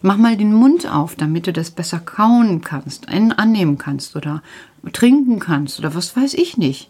mach 0.00 0.16
mal 0.16 0.36
den 0.36 0.54
Mund 0.54 0.90
auf, 0.90 1.16
damit 1.16 1.46
du 1.46 1.52
das 1.52 1.70
besser 1.70 1.98
kauen 1.98 2.62
kannst, 2.62 3.08
annehmen 3.08 3.76
kannst 3.76 4.16
oder 4.16 4.42
trinken 4.92 5.38
kannst 5.38 5.78
oder 5.78 5.94
was 5.94 6.16
weiß 6.16 6.34
ich 6.34 6.56
nicht. 6.56 6.88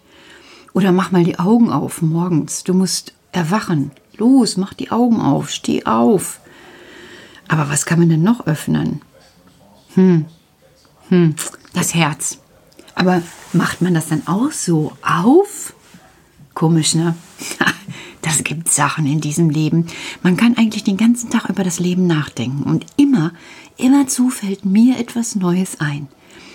Oder 0.72 0.92
mach 0.92 1.10
mal 1.10 1.24
die 1.24 1.38
Augen 1.38 1.70
auf 1.70 2.00
morgens. 2.00 2.64
Du 2.64 2.74
musst 2.74 3.12
erwachen. 3.32 3.90
Los, 4.16 4.56
mach 4.56 4.72
die 4.72 4.90
Augen 4.90 5.20
auf, 5.20 5.50
steh 5.50 5.84
auf. 5.84 6.40
Aber 7.48 7.68
was 7.68 7.86
kann 7.86 7.98
man 7.98 8.08
denn 8.08 8.22
noch 8.22 8.46
öffnen? 8.46 9.00
Hm. 9.94 10.26
Hm. 11.08 11.34
Das 11.72 11.94
Herz. 11.94 12.38
Aber 12.94 13.22
macht 13.52 13.80
man 13.80 13.94
das 13.94 14.08
dann 14.08 14.26
auch 14.26 14.52
so 14.52 14.92
auf? 15.02 15.74
Komisch, 16.54 16.94
ne? 16.94 17.14
Das 18.22 18.44
gibt 18.44 18.68
Sachen 18.70 19.04
in 19.06 19.20
diesem 19.20 19.50
Leben. 19.50 19.88
Man 20.22 20.36
kann 20.36 20.56
eigentlich 20.56 20.84
den 20.84 20.96
ganzen 20.96 21.28
Tag 21.28 21.50
über 21.50 21.64
das 21.64 21.80
Leben 21.80 22.06
nachdenken 22.06 22.62
und 22.62 22.86
immer, 22.96 23.32
immer 23.76 24.06
zu 24.06 24.30
fällt 24.30 24.64
mir 24.64 24.96
etwas 24.96 25.34
Neues 25.34 25.80
ein. 25.80 26.06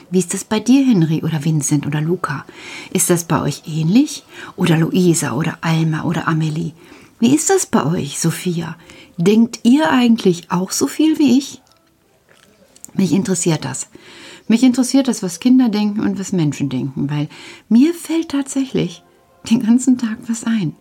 Wie 0.09 0.19
ist 0.19 0.33
das 0.33 0.45
bei 0.45 0.61
dir, 0.61 0.85
Henry 0.85 1.23
oder 1.23 1.43
Vincent 1.43 1.85
oder 1.85 1.99
Luca? 1.99 2.45
Ist 2.93 3.09
das 3.09 3.25
bei 3.25 3.41
euch 3.41 3.63
ähnlich? 3.67 4.23
Oder 4.55 4.77
Luisa 4.77 5.33
oder 5.33 5.57
Alma 5.59 6.03
oder 6.03 6.29
Amelie? 6.29 6.71
Wie 7.19 7.35
ist 7.35 7.49
das 7.49 7.65
bei 7.65 7.85
euch, 7.85 8.17
Sophia? 8.17 8.77
Denkt 9.17 9.59
ihr 9.63 9.91
eigentlich 9.91 10.49
auch 10.49 10.71
so 10.71 10.87
viel 10.87 11.19
wie 11.19 11.37
ich? 11.37 11.61
Mich 12.97 13.11
interessiert 13.11 13.65
das. 13.65 13.87
Mich 14.47 14.63
interessiert 14.63 15.07
das, 15.07 15.23
was 15.23 15.39
Kinder 15.39 15.69
denken 15.69 16.01
und 16.01 16.19
was 16.19 16.31
Menschen 16.31 16.69
denken, 16.69 17.09
weil 17.09 17.27
mir 17.69 17.93
fällt 17.93 18.29
tatsächlich 18.29 19.03
den 19.49 19.61
ganzen 19.61 19.97
Tag 19.97 20.17
was 20.27 20.45
ein. 20.45 20.75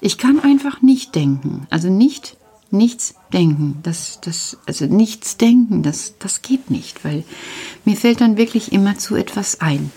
Ich 0.00 0.18
kann 0.18 0.40
einfach 0.40 0.82
nicht 0.82 1.14
denken, 1.14 1.66
also 1.70 1.88
nicht 1.88 2.38
nichts 2.70 3.14
denken. 3.32 3.78
Das, 3.82 4.20
das, 4.20 4.58
also 4.66 4.86
nichts 4.86 5.36
denken, 5.36 5.82
das, 5.82 6.14
das 6.18 6.42
geht 6.42 6.70
nicht, 6.70 7.04
weil 7.04 7.24
mir 7.84 7.96
fällt 7.96 8.20
dann 8.20 8.36
wirklich 8.36 8.72
immer 8.72 8.98
zu 8.98 9.16
etwas 9.16 9.60
ein. 9.60 9.90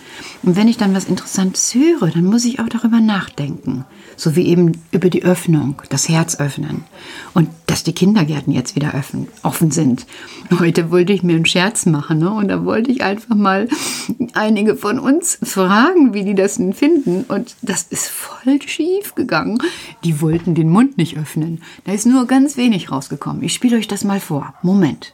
Und 0.43 0.55
wenn 0.55 0.67
ich 0.67 0.77
dann 0.77 0.93
was 0.93 1.05
Interessantes 1.05 1.73
höre, 1.73 2.09
dann 2.11 2.25
muss 2.25 2.45
ich 2.45 2.59
auch 2.59 2.69
darüber 2.69 2.99
nachdenken. 2.99 3.85
So 4.15 4.35
wie 4.35 4.45
eben 4.45 4.73
über 4.91 5.09
die 5.09 5.23
Öffnung, 5.23 5.81
das 5.89 6.07
Herz 6.07 6.39
öffnen. 6.39 6.83
Und 7.33 7.49
dass 7.71 7.83
die 7.83 7.93
Kindergärten 7.93 8.51
jetzt 8.51 8.75
wieder 8.75 8.93
offen, 8.93 9.29
offen 9.43 9.71
sind. 9.71 10.05
Heute 10.59 10.91
wollte 10.91 11.13
ich 11.13 11.23
mir 11.23 11.37
einen 11.37 11.45
Scherz 11.45 11.85
machen, 11.85 12.19
ne? 12.19 12.29
Und 12.29 12.49
da 12.49 12.65
wollte 12.65 12.91
ich 12.91 13.01
einfach 13.01 13.33
mal 13.33 13.69
einige 14.33 14.75
von 14.75 14.99
uns 14.99 15.39
fragen, 15.41 16.13
wie 16.13 16.25
die 16.25 16.35
das 16.35 16.57
denn 16.57 16.73
finden. 16.73 17.23
Und 17.29 17.55
das 17.61 17.83
ist 17.83 18.09
voll 18.09 18.61
schief 18.61 19.15
gegangen. 19.15 19.57
Die 20.03 20.19
wollten 20.19 20.53
den 20.53 20.69
Mund 20.69 20.97
nicht 20.97 21.17
öffnen. 21.17 21.61
Da 21.85 21.93
ist 21.93 22.05
nur 22.05 22.27
ganz 22.27 22.57
wenig 22.57 22.91
rausgekommen. 22.91 23.41
Ich 23.41 23.53
spiele 23.53 23.77
euch 23.77 23.87
das 23.87 24.03
mal 24.03 24.19
vor. 24.19 24.53
Moment. 24.61 25.13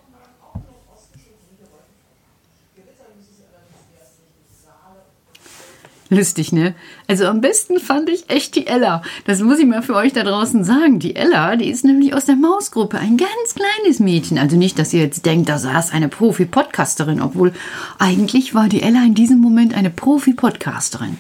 Lustig, 6.10 6.54
ne? 6.54 6.74
Also 7.08 7.26
am 7.26 7.42
besten 7.42 7.80
fand 7.80 8.10
ich 8.10 8.30
echt 8.30 8.56
die 8.56 8.68
Ella. 8.68 9.02
Das 9.26 9.42
muss 9.42 9.60
ich 9.60 9.66
mal 9.66 9.82
für 9.82 9.96
euch 9.96 10.14
da 10.14 10.24
draußen 10.24 10.64
sagen. 10.64 11.00
Die 11.00 11.18
Ella, 11.18 11.58
die 11.58 11.70
ist 11.70 11.84
nämlich 11.84 12.14
aus 12.14 12.26
der 12.26 12.38
Mausgruppe. 12.38 12.98
Ein 12.98 13.18
ganz 13.18 13.56
kleines 13.56 14.00
Mädchen. 14.00 14.38
Also 14.38 14.56
nicht, 14.56 14.80
dass 14.80 14.94
ihr 14.94 15.02
jetzt 15.02 15.26
denkt, 15.26 15.50
da 15.50 15.58
saß 15.58 15.92
eine 15.92 16.08
Profi-Podcasterin, 16.08 17.22
obwohl 17.22 17.52
eigentlich 18.00 18.56
war 18.56 18.70
die 18.70 18.82
Ella 18.82 19.04
in 19.04 19.16
diesem 19.16 19.40
Moment 19.40 19.74
eine 19.74 19.90
Profi-Podcasterin. 19.90 21.18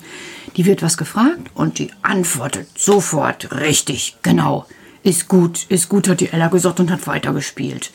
Die 0.55 0.65
wird 0.65 0.81
was 0.81 0.97
gefragt 0.97 1.51
und 1.53 1.79
die 1.79 1.91
antwortet 2.01 2.67
sofort 2.77 3.59
richtig, 3.59 4.15
genau. 4.23 4.65
Ist 5.07 5.29
gut, 5.29 5.67
ist 5.69 5.87
gut, 5.87 6.09
hat 6.09 6.19
die 6.19 6.33
Ella 6.33 6.49
gesagt 6.49 6.81
und 6.81 6.91
hat 6.91 7.07
weitergespielt. 7.07 7.91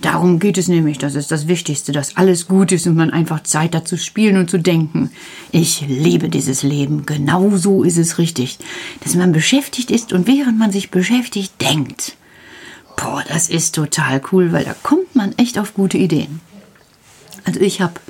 Darum 0.00 0.38
geht 0.38 0.56
es 0.56 0.66
nämlich, 0.66 0.96
das 0.96 1.14
ist 1.14 1.30
das 1.30 1.46
Wichtigste, 1.46 1.92
dass 1.92 2.16
alles 2.16 2.48
gut 2.48 2.72
ist 2.72 2.86
und 2.86 2.96
man 2.96 3.10
einfach 3.10 3.42
Zeit 3.42 3.74
hat 3.74 3.86
zu 3.86 3.98
spielen 3.98 4.38
und 4.38 4.48
zu 4.48 4.56
denken. 4.56 5.10
Ich 5.52 5.84
liebe 5.86 6.30
dieses 6.30 6.62
Leben, 6.62 7.04
genau 7.04 7.54
so 7.58 7.82
ist 7.82 7.98
es 7.98 8.16
richtig, 8.16 8.56
dass 9.02 9.14
man 9.14 9.32
beschäftigt 9.32 9.90
ist 9.90 10.14
und 10.14 10.26
während 10.26 10.58
man 10.58 10.72
sich 10.72 10.90
beschäftigt, 10.90 11.52
denkt. 11.60 12.16
Boah, 12.96 13.22
das 13.28 13.50
ist 13.50 13.74
total 13.74 14.22
cool, 14.32 14.50
weil 14.52 14.64
da 14.64 14.74
kommt 14.82 15.14
man 15.14 15.36
echt 15.36 15.58
auf 15.58 15.74
gute 15.74 15.98
Ideen. 15.98 16.40
Also 17.44 17.60
ich 17.60 17.82
habe 17.82 18.00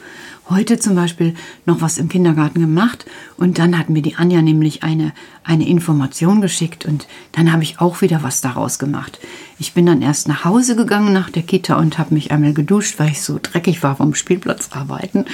heute 0.49 0.79
zum 0.79 0.95
Beispiel 0.95 1.35
noch 1.65 1.81
was 1.81 1.99
im 1.99 2.09
Kindergarten 2.09 2.61
gemacht 2.61 3.07
und 3.37 3.59
dann 3.59 3.79
hat 3.79 3.89
mir 3.89 4.03
die 4.03 4.17
Anja 4.17 4.43
nämlich 4.43 4.83
eine, 4.83 5.13
eine 5.43 5.67
Information 5.67 6.41
geschickt 6.41 6.85
und 6.85 7.07
dann 7.33 7.53
habe 7.53 7.63
ich 7.63 7.81
auch 7.81 8.03
wieder 8.03 8.23
was 8.23 8.41
daraus 8.41 8.79
gemacht. 8.79 9.19
Ich 9.59 9.73
bin 9.73 9.87
dann 9.87 10.03
erst 10.03 10.29
nach 10.29 10.45
Hause 10.45 10.77
gegangen 10.77 11.13
nach 11.13 11.31
der 11.31 11.43
Kita 11.43 11.77
und 11.77 11.99
habe 11.99 12.15
mich 12.15 12.31
einmal 12.31 12.53
geduscht, 12.53 12.99
weil 12.99 13.11
ich 13.11 13.23
so 13.23 13.39
dreckig 13.41 13.83
war 13.83 13.97
vom 13.97 14.15
Spielplatz 14.15 14.71
arbeiten. 14.73 15.25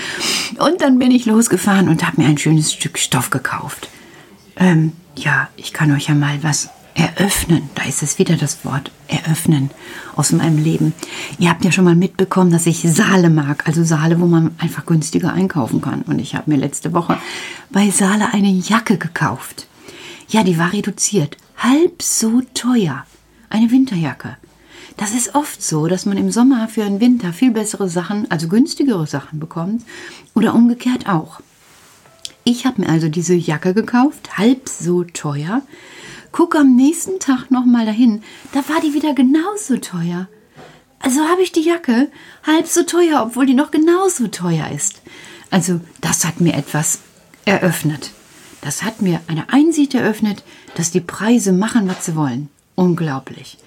Und 0.59 0.81
dann 0.81 0.99
bin 0.99 1.11
ich 1.11 1.27
losgefahren 1.27 1.89
und 1.89 2.07
habe 2.07 2.21
mir 2.21 2.29
ein 2.29 2.39
schönes 2.39 2.73
Stück 2.73 2.99
Stoff 2.99 3.31
gekauft. 3.31 3.89
Ähm, 4.57 4.93
ja, 5.17 5.49
ich 5.57 5.73
kann 5.73 5.91
euch 5.93 6.09
ja 6.09 6.15
mal 6.15 6.43
was 6.43 6.69
Eröffnen, 7.01 7.71
da 7.77 7.85
ist 7.85 8.03
es 8.03 8.19
wieder 8.19 8.37
das 8.37 8.63
Wort 8.63 8.91
eröffnen 9.09 9.71
aus 10.17 10.33
meinem 10.33 10.63
Leben. 10.63 10.93
Ihr 11.39 11.49
habt 11.49 11.65
ja 11.65 11.73
schon 11.73 11.87
mal 11.87 11.95
mitbekommen, 11.95 12.51
dass 12.51 12.67
ich 12.67 12.83
Saale 12.83 13.31
mag, 13.31 13.67
also 13.67 13.83
Saale, 13.85 14.21
wo 14.21 14.27
man 14.27 14.51
einfach 14.59 14.85
günstiger 14.85 15.33
einkaufen 15.33 15.81
kann. 15.81 16.03
Und 16.03 16.19
ich 16.19 16.35
habe 16.35 16.51
mir 16.51 16.59
letzte 16.59 16.93
Woche 16.93 17.17
bei 17.71 17.89
Saale 17.89 18.35
eine 18.35 18.51
Jacke 18.51 18.99
gekauft. 18.99 19.67
Ja, 20.29 20.45
die 20.45 20.59
war 20.59 20.75
reduziert, 20.75 21.39
halb 21.57 22.03
so 22.03 22.43
teuer. 22.53 23.07
Eine 23.49 23.71
Winterjacke. 23.71 24.37
Das 24.99 25.15
ist 25.15 25.35
oft 25.35 25.63
so, 25.63 25.87
dass 25.87 26.05
man 26.05 26.19
im 26.19 26.31
Sommer 26.31 26.69
für 26.69 26.85
den 26.85 27.01
Winter 27.01 27.33
viel 27.33 27.53
bessere 27.53 27.89
Sachen, 27.89 28.31
also 28.31 28.47
günstigere 28.47 29.07
Sachen 29.07 29.41
bekommt 29.41 29.87
oder 30.35 30.55
umgekehrt 30.55 31.09
auch. 31.09 31.41
Ich 32.45 32.67
habe 32.67 32.83
mir 32.83 32.91
also 32.91 33.09
diese 33.09 33.35
Jacke 33.35 33.73
gekauft, 33.73 34.37
halb 34.37 34.69
so 34.69 35.05
teuer 35.05 35.63
gucke 36.33 36.59
am 36.59 36.77
nächsten 36.77 37.19
Tag 37.19 37.51
nochmal 37.51 37.87
dahin, 37.87 38.23
da 38.53 38.61
war 38.69 38.81
die 38.81 38.95
wieder 38.95 39.15
genauso 39.15 39.77
teuer. 39.79 40.29
Also 40.99 41.21
habe 41.21 41.43
ich 41.43 41.53
die 41.53 41.63
Jacke 41.63 42.11
halb 42.47 42.67
so 42.67 42.83
teuer, 42.83 43.23
obwohl 43.27 43.47
die 43.47 43.55
noch 43.55 43.71
genauso 43.71 44.29
teuer 44.29 44.71
ist. 44.71 45.01
Also 45.51 45.81
das 46.01 46.25
hat 46.25 46.41
mir 46.41 46.55
etwas 46.55 47.01
eröffnet. 47.45 48.11
Das 48.61 48.83
hat 48.83 49.01
mir 49.01 49.21
eine 49.27 49.51
Einsicht 49.51 49.95
eröffnet, 49.95 50.45
dass 50.75 50.91
die 50.91 51.01
Preise 51.01 51.53
machen, 51.53 51.89
was 51.89 52.05
sie 52.05 52.15
wollen. 52.15 52.49
Unglaublich. 52.75 53.59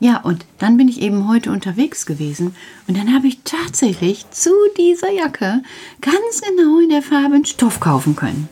Ja, 0.00 0.18
und 0.18 0.44
dann 0.58 0.76
bin 0.76 0.88
ich 0.88 1.00
eben 1.00 1.28
heute 1.28 1.50
unterwegs 1.50 2.04
gewesen 2.04 2.54
und 2.86 2.96
dann 2.96 3.14
habe 3.14 3.26
ich 3.26 3.38
tatsächlich 3.44 4.30
zu 4.30 4.50
dieser 4.76 5.10
Jacke 5.10 5.62
ganz 6.00 6.42
genau 6.42 6.78
in 6.80 6.90
der 6.90 7.02
Farbe 7.02 7.36
einen 7.36 7.44
Stoff 7.46 7.80
kaufen 7.80 8.16
können 8.16 8.48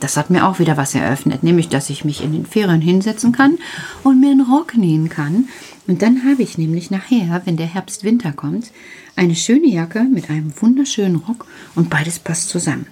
das 0.00 0.16
hat 0.16 0.30
mir 0.30 0.46
auch 0.46 0.58
wieder 0.58 0.76
was 0.76 0.94
eröffnet, 0.94 1.42
nämlich 1.42 1.68
dass 1.68 1.90
ich 1.90 2.04
mich 2.04 2.22
in 2.22 2.32
den 2.32 2.46
Ferien 2.46 2.80
hinsetzen 2.80 3.32
kann 3.32 3.58
und 4.02 4.20
mir 4.20 4.30
einen 4.30 4.42
Rock 4.50 4.76
nähen 4.76 5.08
kann. 5.08 5.48
Und 5.86 6.02
dann 6.02 6.24
habe 6.24 6.42
ich 6.42 6.58
nämlich 6.58 6.90
nachher, 6.90 7.42
wenn 7.44 7.56
der 7.56 7.66
Herbst-Winter 7.66 8.32
kommt, 8.32 8.72
eine 9.14 9.34
schöne 9.34 9.68
Jacke 9.68 10.02
mit 10.02 10.28
einem 10.30 10.52
wunderschönen 10.60 11.16
Rock 11.16 11.46
und 11.74 11.90
beides 11.90 12.18
passt 12.18 12.48
zusammen. 12.48 12.86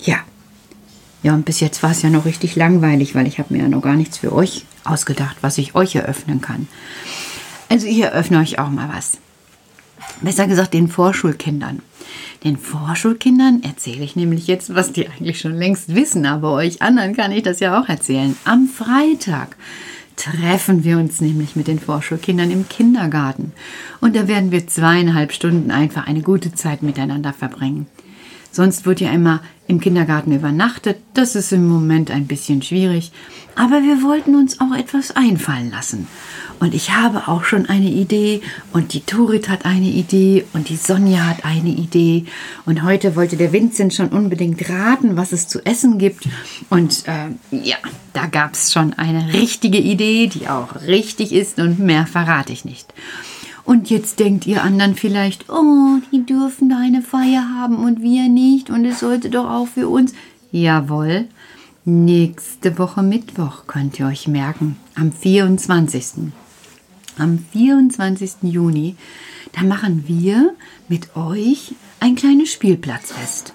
Ja. 0.00 0.18
Ja, 1.22 1.34
und 1.34 1.44
bis 1.44 1.60
jetzt 1.60 1.82
war 1.82 1.90
es 1.90 2.02
ja 2.02 2.10
noch 2.10 2.24
richtig 2.24 2.54
langweilig, 2.56 3.14
weil 3.14 3.26
ich 3.26 3.38
habe 3.38 3.52
mir 3.52 3.64
ja 3.64 3.68
noch 3.68 3.82
gar 3.82 3.96
nichts 3.96 4.18
für 4.18 4.32
euch 4.32 4.64
ausgedacht, 4.84 5.36
was 5.40 5.58
ich 5.58 5.74
euch 5.74 5.96
eröffnen 5.96 6.40
kann. 6.40 6.68
Also 7.68 7.86
ich 7.86 7.98
eröffne 7.98 8.38
euch 8.38 8.58
auch 8.58 8.70
mal 8.70 8.88
was. 8.92 9.18
Besser 10.22 10.46
gesagt 10.46 10.74
den 10.74 10.88
Vorschulkindern. 10.88 11.82
Den 12.44 12.56
Vorschulkindern 12.56 13.62
erzähle 13.62 14.04
ich 14.04 14.16
nämlich 14.16 14.46
jetzt, 14.46 14.74
was 14.74 14.92
die 14.92 15.08
eigentlich 15.08 15.40
schon 15.40 15.56
längst 15.56 15.94
wissen, 15.94 16.26
aber 16.26 16.52
euch 16.52 16.82
anderen 16.82 17.14
kann 17.16 17.32
ich 17.32 17.42
das 17.42 17.60
ja 17.60 17.80
auch 17.80 17.88
erzählen. 17.88 18.36
Am 18.44 18.68
Freitag 18.68 19.56
treffen 20.16 20.84
wir 20.84 20.98
uns 20.98 21.20
nämlich 21.20 21.56
mit 21.56 21.68
den 21.68 21.78
Vorschulkindern 21.78 22.50
im 22.50 22.68
Kindergarten. 22.68 23.52
Und 24.00 24.16
da 24.16 24.28
werden 24.28 24.50
wir 24.50 24.66
zweieinhalb 24.66 25.32
Stunden 25.32 25.70
einfach 25.70 26.06
eine 26.06 26.22
gute 26.22 26.52
Zeit 26.54 26.82
miteinander 26.82 27.32
verbringen. 27.32 27.86
Sonst 28.50 28.86
wird 28.86 29.00
ja 29.00 29.12
immer 29.12 29.40
im 29.66 29.80
Kindergarten 29.80 30.32
übernachtet. 30.32 30.98
Das 31.14 31.36
ist 31.36 31.52
im 31.52 31.68
Moment 31.68 32.10
ein 32.10 32.26
bisschen 32.26 32.62
schwierig. 32.62 33.12
Aber 33.54 33.82
wir 33.82 34.02
wollten 34.02 34.34
uns 34.34 34.60
auch 34.60 34.74
etwas 34.74 35.14
einfallen 35.14 35.70
lassen. 35.70 36.08
Und 36.60 36.74
ich 36.74 36.90
habe 36.90 37.28
auch 37.28 37.44
schon 37.44 37.66
eine 37.66 37.88
Idee 37.88 38.42
und 38.72 38.92
die 38.92 39.00
Turit 39.00 39.48
hat 39.48 39.64
eine 39.64 39.86
Idee 39.86 40.44
und 40.54 40.68
die 40.68 40.76
Sonja 40.76 41.26
hat 41.26 41.44
eine 41.44 41.68
Idee. 41.68 42.24
Und 42.66 42.82
heute 42.82 43.14
wollte 43.14 43.36
der 43.36 43.52
Vincent 43.52 43.94
schon 43.94 44.08
unbedingt 44.08 44.68
raten, 44.68 45.16
was 45.16 45.32
es 45.32 45.46
zu 45.46 45.64
essen 45.64 45.98
gibt. 45.98 46.26
Und 46.68 47.04
äh, 47.06 47.28
ja, 47.56 47.76
da 48.12 48.26
gab 48.26 48.54
es 48.54 48.72
schon 48.72 48.94
eine 48.94 49.32
richtige 49.32 49.78
Idee, 49.78 50.26
die 50.26 50.48
auch 50.48 50.82
richtig 50.86 51.32
ist 51.32 51.58
und 51.58 51.78
mehr 51.78 52.06
verrate 52.06 52.52
ich 52.52 52.64
nicht. 52.64 52.92
Und 53.64 53.90
jetzt 53.90 54.18
denkt 54.18 54.46
ihr 54.46 54.62
anderen 54.62 54.94
vielleicht, 54.94 55.50
oh, 55.50 55.98
die 56.10 56.24
dürfen 56.24 56.70
da 56.70 56.78
eine 56.78 57.02
Feier 57.02 57.46
haben 57.56 57.76
und 57.76 58.00
wir 58.00 58.28
nicht 58.28 58.70
und 58.70 58.84
es 58.84 59.00
sollte 59.00 59.28
doch 59.28 59.48
auch 59.48 59.68
für 59.68 59.88
uns. 59.88 60.14
Jawohl, 60.50 61.26
nächste 61.84 62.78
Woche 62.78 63.02
Mittwoch 63.02 63.66
könnt 63.66 64.00
ihr 64.00 64.06
euch 64.06 64.26
merken, 64.26 64.76
am 64.94 65.12
24 65.12 66.32
am 67.18 67.38
24. 67.52 68.42
Juni, 68.42 68.96
da 69.52 69.62
machen 69.62 70.04
wir 70.06 70.54
mit 70.88 71.16
euch 71.16 71.74
ein 72.00 72.14
kleines 72.14 72.52
Spielplatzfest. 72.52 73.52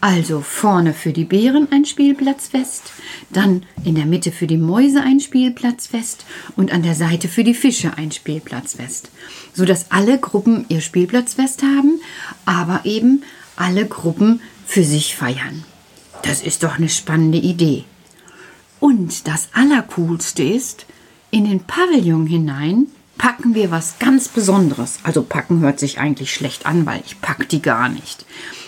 Also 0.00 0.42
vorne 0.42 0.92
für 0.92 1.12
die 1.12 1.24
Bären 1.24 1.68
ein 1.70 1.86
Spielplatzfest, 1.86 2.92
dann 3.30 3.62
in 3.84 3.94
der 3.94 4.04
Mitte 4.04 4.32
für 4.32 4.46
die 4.46 4.58
Mäuse 4.58 5.00
ein 5.00 5.18
Spielplatzfest 5.18 6.26
und 6.56 6.72
an 6.72 6.82
der 6.82 6.94
Seite 6.94 7.28
für 7.28 7.42
die 7.42 7.54
Fische 7.54 7.96
ein 7.96 8.12
Spielplatzfest, 8.12 9.08
sodass 9.54 9.90
alle 9.90 10.18
Gruppen 10.18 10.66
ihr 10.68 10.82
Spielplatzfest 10.82 11.62
haben, 11.62 12.00
aber 12.44 12.82
eben 12.84 13.22
alle 13.56 13.86
Gruppen 13.86 14.40
für 14.66 14.84
sich 14.84 15.16
feiern. 15.16 15.64
Das 16.22 16.42
ist 16.42 16.62
doch 16.62 16.76
eine 16.76 16.88
spannende 16.88 17.38
Idee. 17.38 17.84
Und 18.80 19.26
das 19.26 19.48
Allercoolste 19.54 20.42
ist, 20.42 20.84
in 21.34 21.46
den 21.46 21.64
Pavillon 21.64 22.28
hinein 22.28 22.86
packen 23.18 23.56
wir 23.56 23.72
was 23.72 23.98
ganz 23.98 24.28
Besonderes. 24.28 25.00
Also 25.02 25.24
packen 25.24 25.58
hört 25.58 25.80
sich 25.80 25.98
eigentlich 25.98 26.32
schlecht 26.32 26.64
an, 26.64 26.86
weil 26.86 27.02
ich 27.04 27.20
pack 27.20 27.48
die 27.48 27.60
gar 27.60 27.88
nicht. 27.88 28.24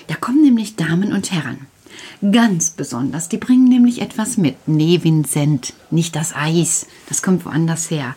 Da 0.08 0.16
kommen 0.16 0.42
nämlich 0.42 0.75
Damen 0.75 1.12
und 1.12 1.30
Herren. 1.30 1.68
Ganz 2.32 2.70
besonders. 2.70 3.28
Die 3.28 3.37
bringen 3.37 3.68
nämlich 3.68 4.02
etwas 4.02 4.37
mit. 4.37 4.56
Nee, 4.66 4.99
Vincent, 5.04 5.75
nicht 5.92 6.16
das 6.16 6.35
Eis. 6.35 6.88
Das 7.08 7.23
kommt 7.23 7.44
woanders 7.44 7.88
her. 7.88 8.16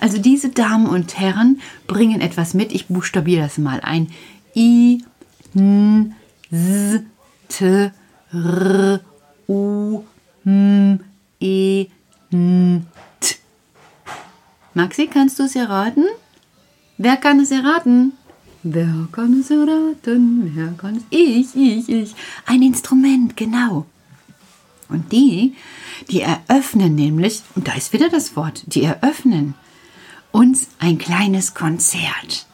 Also 0.00 0.18
diese 0.18 0.48
Damen 0.48 0.86
und 0.86 1.16
Herren 1.16 1.60
bringen 1.86 2.20
etwas 2.20 2.52
mit. 2.52 2.72
Ich 2.72 2.88
buchstabiere 2.88 3.44
das 3.44 3.58
mal 3.58 3.78
ein. 3.78 4.08
I, 4.56 5.04
N, 5.54 6.16
S, 6.50 7.00
T, 7.48 7.92
R, 8.32 9.00
U, 9.46 10.02
M, 10.44 10.98
E, 11.38 11.86
N, 12.32 12.86
T. 13.20 13.36
Maxi, 14.74 15.06
kannst 15.06 15.38
du 15.38 15.44
es 15.44 15.54
erraten? 15.54 16.04
Wer 16.98 17.16
kann 17.16 17.38
es 17.38 17.52
erraten? 17.52 18.12
Wer 18.64 19.06
kann 19.12 19.38
es 19.40 19.50
erraten? 19.50 20.50
Wer 20.54 20.72
kann 20.76 20.96
es? 20.96 21.02
Ich, 21.10 21.54
ich, 21.54 21.88
ich. 21.88 22.14
Ein 22.44 22.62
Instrument, 22.62 23.36
genau. 23.36 23.86
Und 24.88 25.12
die, 25.12 25.54
die 26.10 26.22
eröffnen 26.22 26.96
nämlich, 26.96 27.42
und 27.54 27.68
da 27.68 27.74
ist 27.74 27.92
wieder 27.92 28.08
das 28.08 28.34
Wort, 28.34 28.64
die 28.66 28.82
eröffnen 28.82 29.54
uns 30.32 30.66
ein 30.80 30.98
kleines 30.98 31.54
Konzert. 31.54 32.46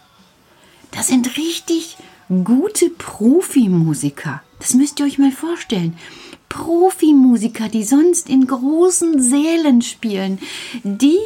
Das 0.91 1.09
sind 1.09 1.39
richtig 1.39 1.97
gute 2.45 2.91
Profimusiker. 2.91 4.43
Das 4.59 4.75
müsst 4.75 5.01
ihr 5.01 5.07
euch 5.07 5.19
mal 5.19 5.33
vorstellen. 5.33 5.97
Profimusiker, 6.51 7.71
die 7.71 7.85
sonst 7.85 8.29
in 8.29 8.47
großen 8.47 9.23
Sälen 9.23 9.81
spielen, 9.81 10.39
die 10.83 11.19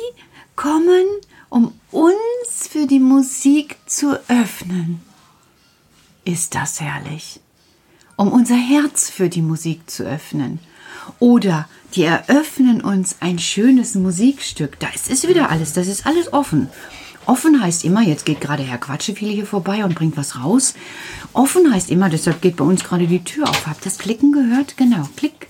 kommen 0.56 1.06
um 1.54 1.72
uns 1.92 2.66
für 2.68 2.88
die 2.88 2.98
Musik 2.98 3.76
zu 3.86 4.18
öffnen. 4.28 5.00
Ist 6.24 6.56
das 6.56 6.80
herrlich? 6.80 7.38
Um 8.16 8.32
unser 8.32 8.56
Herz 8.56 9.08
für 9.08 9.28
die 9.28 9.40
Musik 9.40 9.88
zu 9.88 10.02
öffnen. 10.02 10.58
Oder 11.20 11.68
die 11.94 12.02
eröffnen 12.02 12.80
uns 12.80 13.18
ein 13.20 13.38
schönes 13.38 13.94
Musikstück. 13.94 14.80
Da 14.80 14.88
ist 14.88 15.08
es 15.08 15.28
wieder 15.28 15.48
alles, 15.48 15.74
das 15.74 15.86
ist 15.86 16.06
alles 16.06 16.32
offen. 16.32 16.70
Offen 17.24 17.62
heißt 17.62 17.84
immer, 17.84 18.02
jetzt 18.02 18.26
geht 18.26 18.40
gerade 18.40 18.64
Herr 18.64 18.78
Quatscheviel 18.78 19.30
hier 19.30 19.46
vorbei 19.46 19.84
und 19.84 19.94
bringt 19.94 20.16
was 20.16 20.36
raus. 20.36 20.74
Offen 21.34 21.72
heißt 21.72 21.88
immer, 21.88 22.08
deshalb 22.08 22.42
geht 22.42 22.56
bei 22.56 22.64
uns 22.64 22.82
gerade 22.82 23.06
die 23.06 23.22
Tür 23.22 23.48
auf. 23.48 23.68
Habt 23.68 23.86
das 23.86 23.98
Klicken 23.98 24.32
gehört? 24.32 24.76
Genau, 24.76 25.08
Klick. 25.16 25.46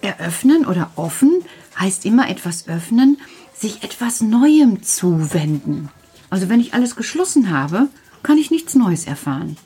Eröffnen 0.00 0.64
oder 0.64 0.90
offen 0.96 1.42
heißt 1.78 2.06
immer 2.06 2.30
etwas 2.30 2.66
öffnen, 2.66 3.18
sich 3.58 3.82
etwas 3.82 4.20
Neuem 4.20 4.82
zuwenden. 4.82 5.88
Also 6.30 6.48
wenn 6.48 6.60
ich 6.60 6.74
alles 6.74 6.96
geschlossen 6.96 7.50
habe, 7.50 7.88
kann 8.22 8.38
ich 8.38 8.50
nichts 8.50 8.74
Neues 8.74 9.06
erfahren. 9.06 9.56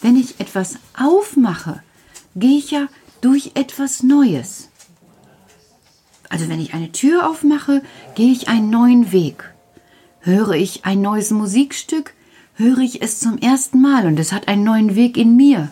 Wenn 0.00 0.16
ich 0.16 0.40
etwas 0.40 0.76
aufmache, 0.98 1.82
gehe 2.34 2.58
ich 2.58 2.70
ja 2.70 2.88
durch 3.20 3.52
etwas 3.54 4.02
Neues. 4.02 4.68
Also 6.28 6.48
wenn 6.48 6.60
ich 6.60 6.74
eine 6.74 6.92
Tür 6.92 7.28
aufmache, 7.28 7.82
gehe 8.14 8.32
ich 8.32 8.48
einen 8.48 8.70
neuen 8.70 9.12
Weg. 9.12 9.52
Höre 10.20 10.52
ich 10.52 10.84
ein 10.84 11.00
neues 11.00 11.30
Musikstück, 11.30 12.14
höre 12.54 12.78
ich 12.78 13.02
es 13.02 13.20
zum 13.20 13.38
ersten 13.38 13.80
Mal 13.80 14.06
und 14.06 14.18
es 14.18 14.32
hat 14.32 14.48
einen 14.48 14.64
neuen 14.64 14.96
Weg 14.96 15.16
in 15.16 15.36
mir. 15.36 15.70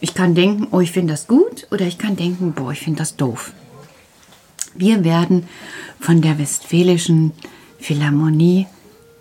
Ich 0.00 0.14
kann 0.14 0.34
denken, 0.34 0.68
oh, 0.70 0.80
ich 0.80 0.92
finde 0.92 1.12
das 1.12 1.26
gut 1.26 1.66
oder 1.70 1.86
ich 1.86 1.98
kann 1.98 2.16
denken, 2.16 2.52
boah, 2.52 2.72
ich 2.72 2.80
finde 2.80 2.98
das 2.98 3.16
doof. 3.16 3.52
Wir 4.74 5.04
werden 5.04 5.48
von 6.00 6.22
der 6.22 6.38
Westfälischen 6.38 7.32
Philharmonie 7.78 8.66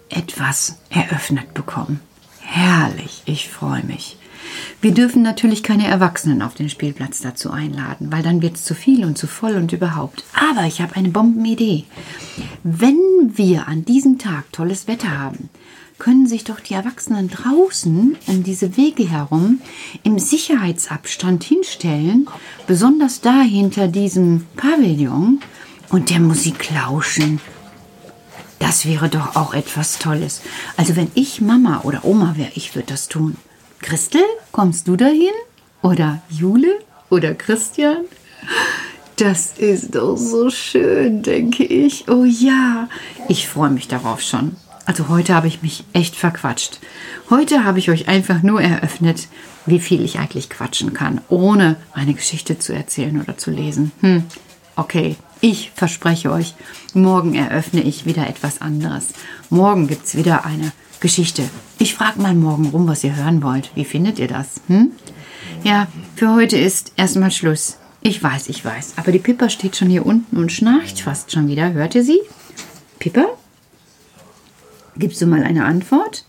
etwas 0.10 0.80
eröffnet 0.90 1.54
bekommen. 1.54 2.00
Herrlich, 2.42 3.22
ich 3.26 3.48
freue 3.48 3.84
mich. 3.84 4.18
Wir 4.82 4.94
dürfen 4.94 5.22
natürlich 5.22 5.62
keine 5.62 5.88
Erwachsenen 5.88 6.42
auf 6.42 6.56
den 6.56 6.70
Spielplatz 6.70 7.22
dazu 7.22 7.52
einladen, 7.52 8.12
weil 8.12 8.24
dann 8.24 8.42
wird 8.42 8.56
es 8.56 8.64
zu 8.64 8.74
viel 8.74 9.06
und 9.06 9.18
zu 9.18 9.28
voll 9.28 9.56
und 9.56 9.74
überhaupt. 9.74 10.24
Aber 10.34 10.66
ich 10.66 10.82
habe 10.82 10.96
eine 10.96 11.10
Bombenidee. 11.10 11.84
Wenn 12.64 12.98
wir 13.34 13.68
an 13.68 13.86
diesem 13.86 14.18
Tag 14.18 14.52
tolles 14.52 14.88
Wetter 14.88 15.20
haben, 15.20 15.50
können 16.00 16.28
sich 16.28 16.46
doch 16.46 16.62
die 16.62 16.74
Erwachsenen 16.74 17.30
draußen 17.30 18.16
um 18.26 18.44
diese 18.44 18.78
Wege 18.78 19.08
herum 19.08 19.62
im 20.04 20.18
Sicherheitsabstand 20.18 21.44
hinstellen, 21.44 22.28
besonders 22.68 23.20
da 23.20 23.42
hinter 23.42 23.90
diesem 23.90 24.46
Pavillon 24.56 25.42
und 25.90 26.10
der 26.10 26.20
Musik 26.20 26.70
lauschen. 26.72 27.42
Das 28.60 28.86
wäre 28.86 29.10
doch 29.10 29.36
auch 29.36 29.54
etwas 29.54 30.00
Tolles. 30.00 30.42
Also 30.78 30.96
wenn 30.96 31.12
ich 31.16 31.42
Mama 31.42 31.82
oder 31.84 32.04
Oma 32.06 32.34
wäre, 32.36 32.52
ich 32.56 32.76
würde 32.76 32.88
das 32.88 33.08
tun. 33.08 33.38
Christel, 33.82 34.22
kommst 34.52 34.88
du 34.88 34.96
dahin? 34.96 35.32
Oder 35.82 36.22
Jule? 36.30 36.80
Oder 37.10 37.34
Christian? 37.34 38.06
Das 39.16 39.58
ist 39.58 39.96
doch 39.96 40.16
so 40.16 40.50
schön, 40.50 41.24
denke 41.24 41.64
ich. 41.64 42.08
Oh 42.10 42.24
ja, 42.24 42.88
ich 43.28 43.48
freue 43.48 43.70
mich 43.70 43.88
darauf 43.88 44.22
schon. 44.22 44.56
Also 44.86 45.08
heute 45.08 45.36
habe 45.36 45.48
ich 45.48 45.62
mich 45.62 45.84
echt 45.94 46.16
verquatscht. 46.16 46.80
Heute 47.30 47.64
habe 47.64 47.80
ich 47.80 47.90
euch 47.90 48.08
einfach 48.08 48.42
nur 48.44 48.62
eröffnet, 48.62 49.28
wie 49.66 49.80
viel 49.80 50.04
ich 50.04 50.20
eigentlich 50.20 50.50
quatschen 50.50 50.94
kann, 50.94 51.22
ohne 51.30 51.76
eine 51.94 52.14
Geschichte 52.14 52.60
zu 52.60 52.74
erzählen 52.74 53.22
oder 53.22 53.38
zu 53.38 53.52
lesen. 53.52 53.92
Hm, 54.02 54.24
okay, 54.76 55.16
ich 55.42 55.72
verspreche 55.76 56.32
euch, 56.32 56.54
morgen 56.94 57.36
eröffne 57.36 57.82
ich 57.82 58.06
wieder 58.06 58.28
etwas 58.28 58.62
anderes. 58.62 59.10
Morgen 59.50 59.88
gibt 59.88 60.06
es 60.06 60.16
wieder 60.16 60.46
eine 60.46 60.72
Geschichte. 61.00 61.44
Ich 61.78 61.96
frage 61.96 62.22
mal 62.22 62.36
morgen 62.36 62.68
rum, 62.68 62.88
was 62.88 63.04
ihr 63.04 63.16
hören 63.16 63.42
wollt. 63.42 63.72
Wie 63.76 63.86
findet 63.86 64.20
ihr 64.20 64.28
das? 64.28 64.62
Hm? 64.68 64.92
Ja, 65.64 65.88
für 66.16 66.34
heute 66.34 66.58
ist 66.58 66.94
erstmal 66.98 67.32
Schluss. 67.32 67.78
Ich 68.02 68.22
weiß, 68.22 68.50
ich 68.50 68.64
weiß. 68.64 68.94
Aber 68.98 69.12
die 69.12 69.20
Pippa 69.20 69.50
steht 69.50 69.76
schon 69.76 69.90
hier 69.90 70.06
unten 70.06 70.38
und 70.38 70.52
schnarcht 70.52 71.02
fast 71.02 71.32
schon 71.32 71.48
wieder. 71.48 71.74
Hört 71.74 71.96
ihr 71.96 72.04
sie? 72.04 72.20
Pippa? 73.00 73.26
Gibst 74.98 75.22
du 75.22 75.28
mal 75.28 75.44
eine 75.44 75.66
Antwort? 75.66 76.26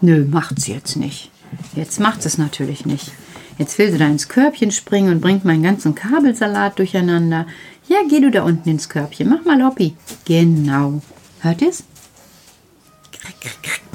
Nö, 0.00 0.24
macht 0.24 0.60
sie 0.60 0.72
jetzt 0.72 0.96
nicht. 0.96 1.30
Jetzt 1.74 2.00
macht 2.00 2.24
es 2.24 2.38
natürlich 2.38 2.86
nicht. 2.86 3.12
Jetzt 3.58 3.78
will 3.78 3.92
sie 3.92 3.98
da 3.98 4.06
ins 4.06 4.28
Körbchen 4.28 4.70
springen 4.70 5.12
und 5.12 5.20
bringt 5.20 5.44
meinen 5.44 5.62
ganzen 5.62 5.94
Kabelsalat 5.94 6.78
durcheinander. 6.78 7.46
Ja, 7.90 7.98
geh 8.08 8.20
du 8.20 8.30
da 8.30 8.44
unten 8.44 8.68
ins 8.68 8.88
Körbchen. 8.88 9.28
Mach 9.28 9.44
mal 9.44 9.64
Hoppi. 9.64 9.96
Genau. 10.24 11.02
Hört 11.40 11.60
ihr's? 11.60 11.82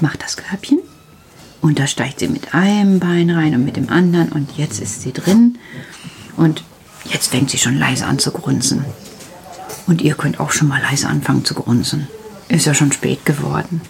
Macht 0.00 0.22
das 0.22 0.36
Körbchen. 0.36 0.80
Und 1.62 1.78
da 1.78 1.86
steigt 1.86 2.20
sie 2.20 2.28
mit 2.28 2.52
einem 2.52 3.00
Bein 3.00 3.30
rein 3.30 3.54
und 3.54 3.64
mit 3.64 3.76
dem 3.76 3.88
anderen. 3.88 4.30
Und 4.32 4.58
jetzt 4.58 4.80
ist 4.80 5.00
sie 5.00 5.14
drin. 5.14 5.58
Und 6.36 6.62
jetzt 7.04 7.28
fängt 7.28 7.48
sie 7.48 7.56
schon 7.56 7.78
leise 7.78 8.04
an 8.04 8.18
zu 8.18 8.32
grunzen. 8.32 8.84
Und 9.86 10.02
ihr 10.02 10.14
könnt 10.14 10.40
auch 10.40 10.50
schon 10.50 10.68
mal 10.68 10.82
leise 10.82 11.08
anfangen 11.08 11.46
zu 11.46 11.54
grunzen. 11.54 12.06
Ist 12.48 12.66
ja 12.66 12.74
schon 12.74 12.92
spät 12.92 13.24
geworden. 13.24 13.80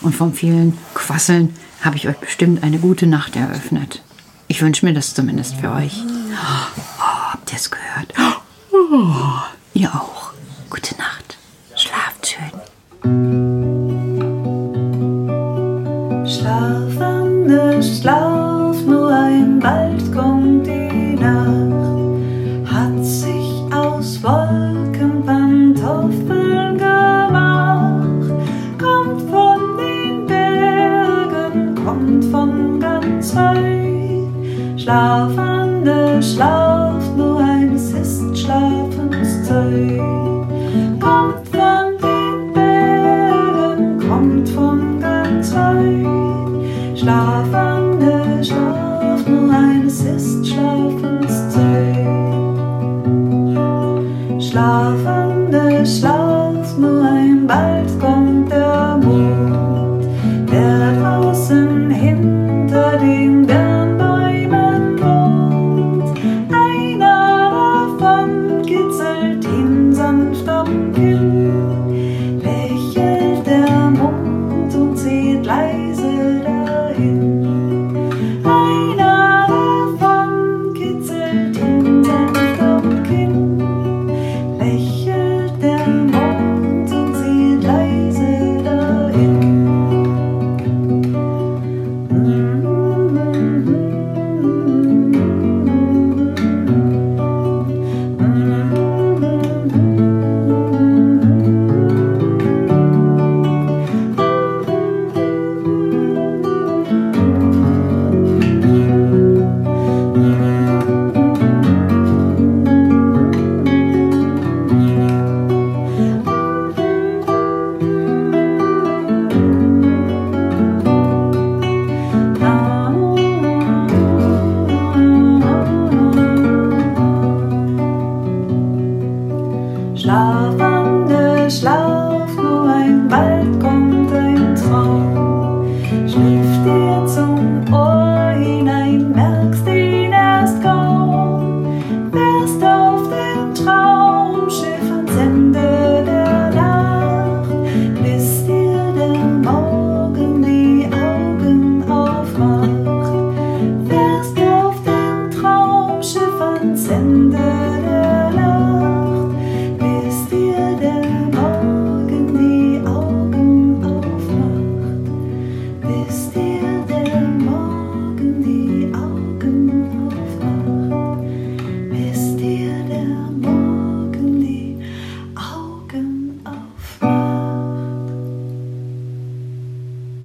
Und 0.00 0.14
vom 0.14 0.32
vielen 0.32 0.78
Quasseln 0.94 1.56
habe 1.82 1.96
ich 1.96 2.06
euch 2.06 2.18
bestimmt 2.18 2.62
eine 2.62 2.78
gute 2.78 3.08
Nacht 3.08 3.34
eröffnet. 3.34 4.00
Ich 4.46 4.62
wünsche 4.62 4.86
mir 4.86 4.94
das 4.94 5.14
zumindest 5.14 5.56
für 5.56 5.72
euch. 5.72 6.04
Oh, 6.04 7.32
habt 7.32 7.50
ihr 7.50 7.58
es 7.58 7.68
gehört? 7.68 8.14
Oh, 8.70 9.55
ihr 9.76 9.90
auch. 9.90 10.32
Gute 10.70 10.96
Nacht. 10.96 11.36
Schlaft 11.74 12.26
schön. 12.26 12.50
Schlafende, 16.26 17.82
schlaf, 17.82 18.35
schlaf, 56.76 57.25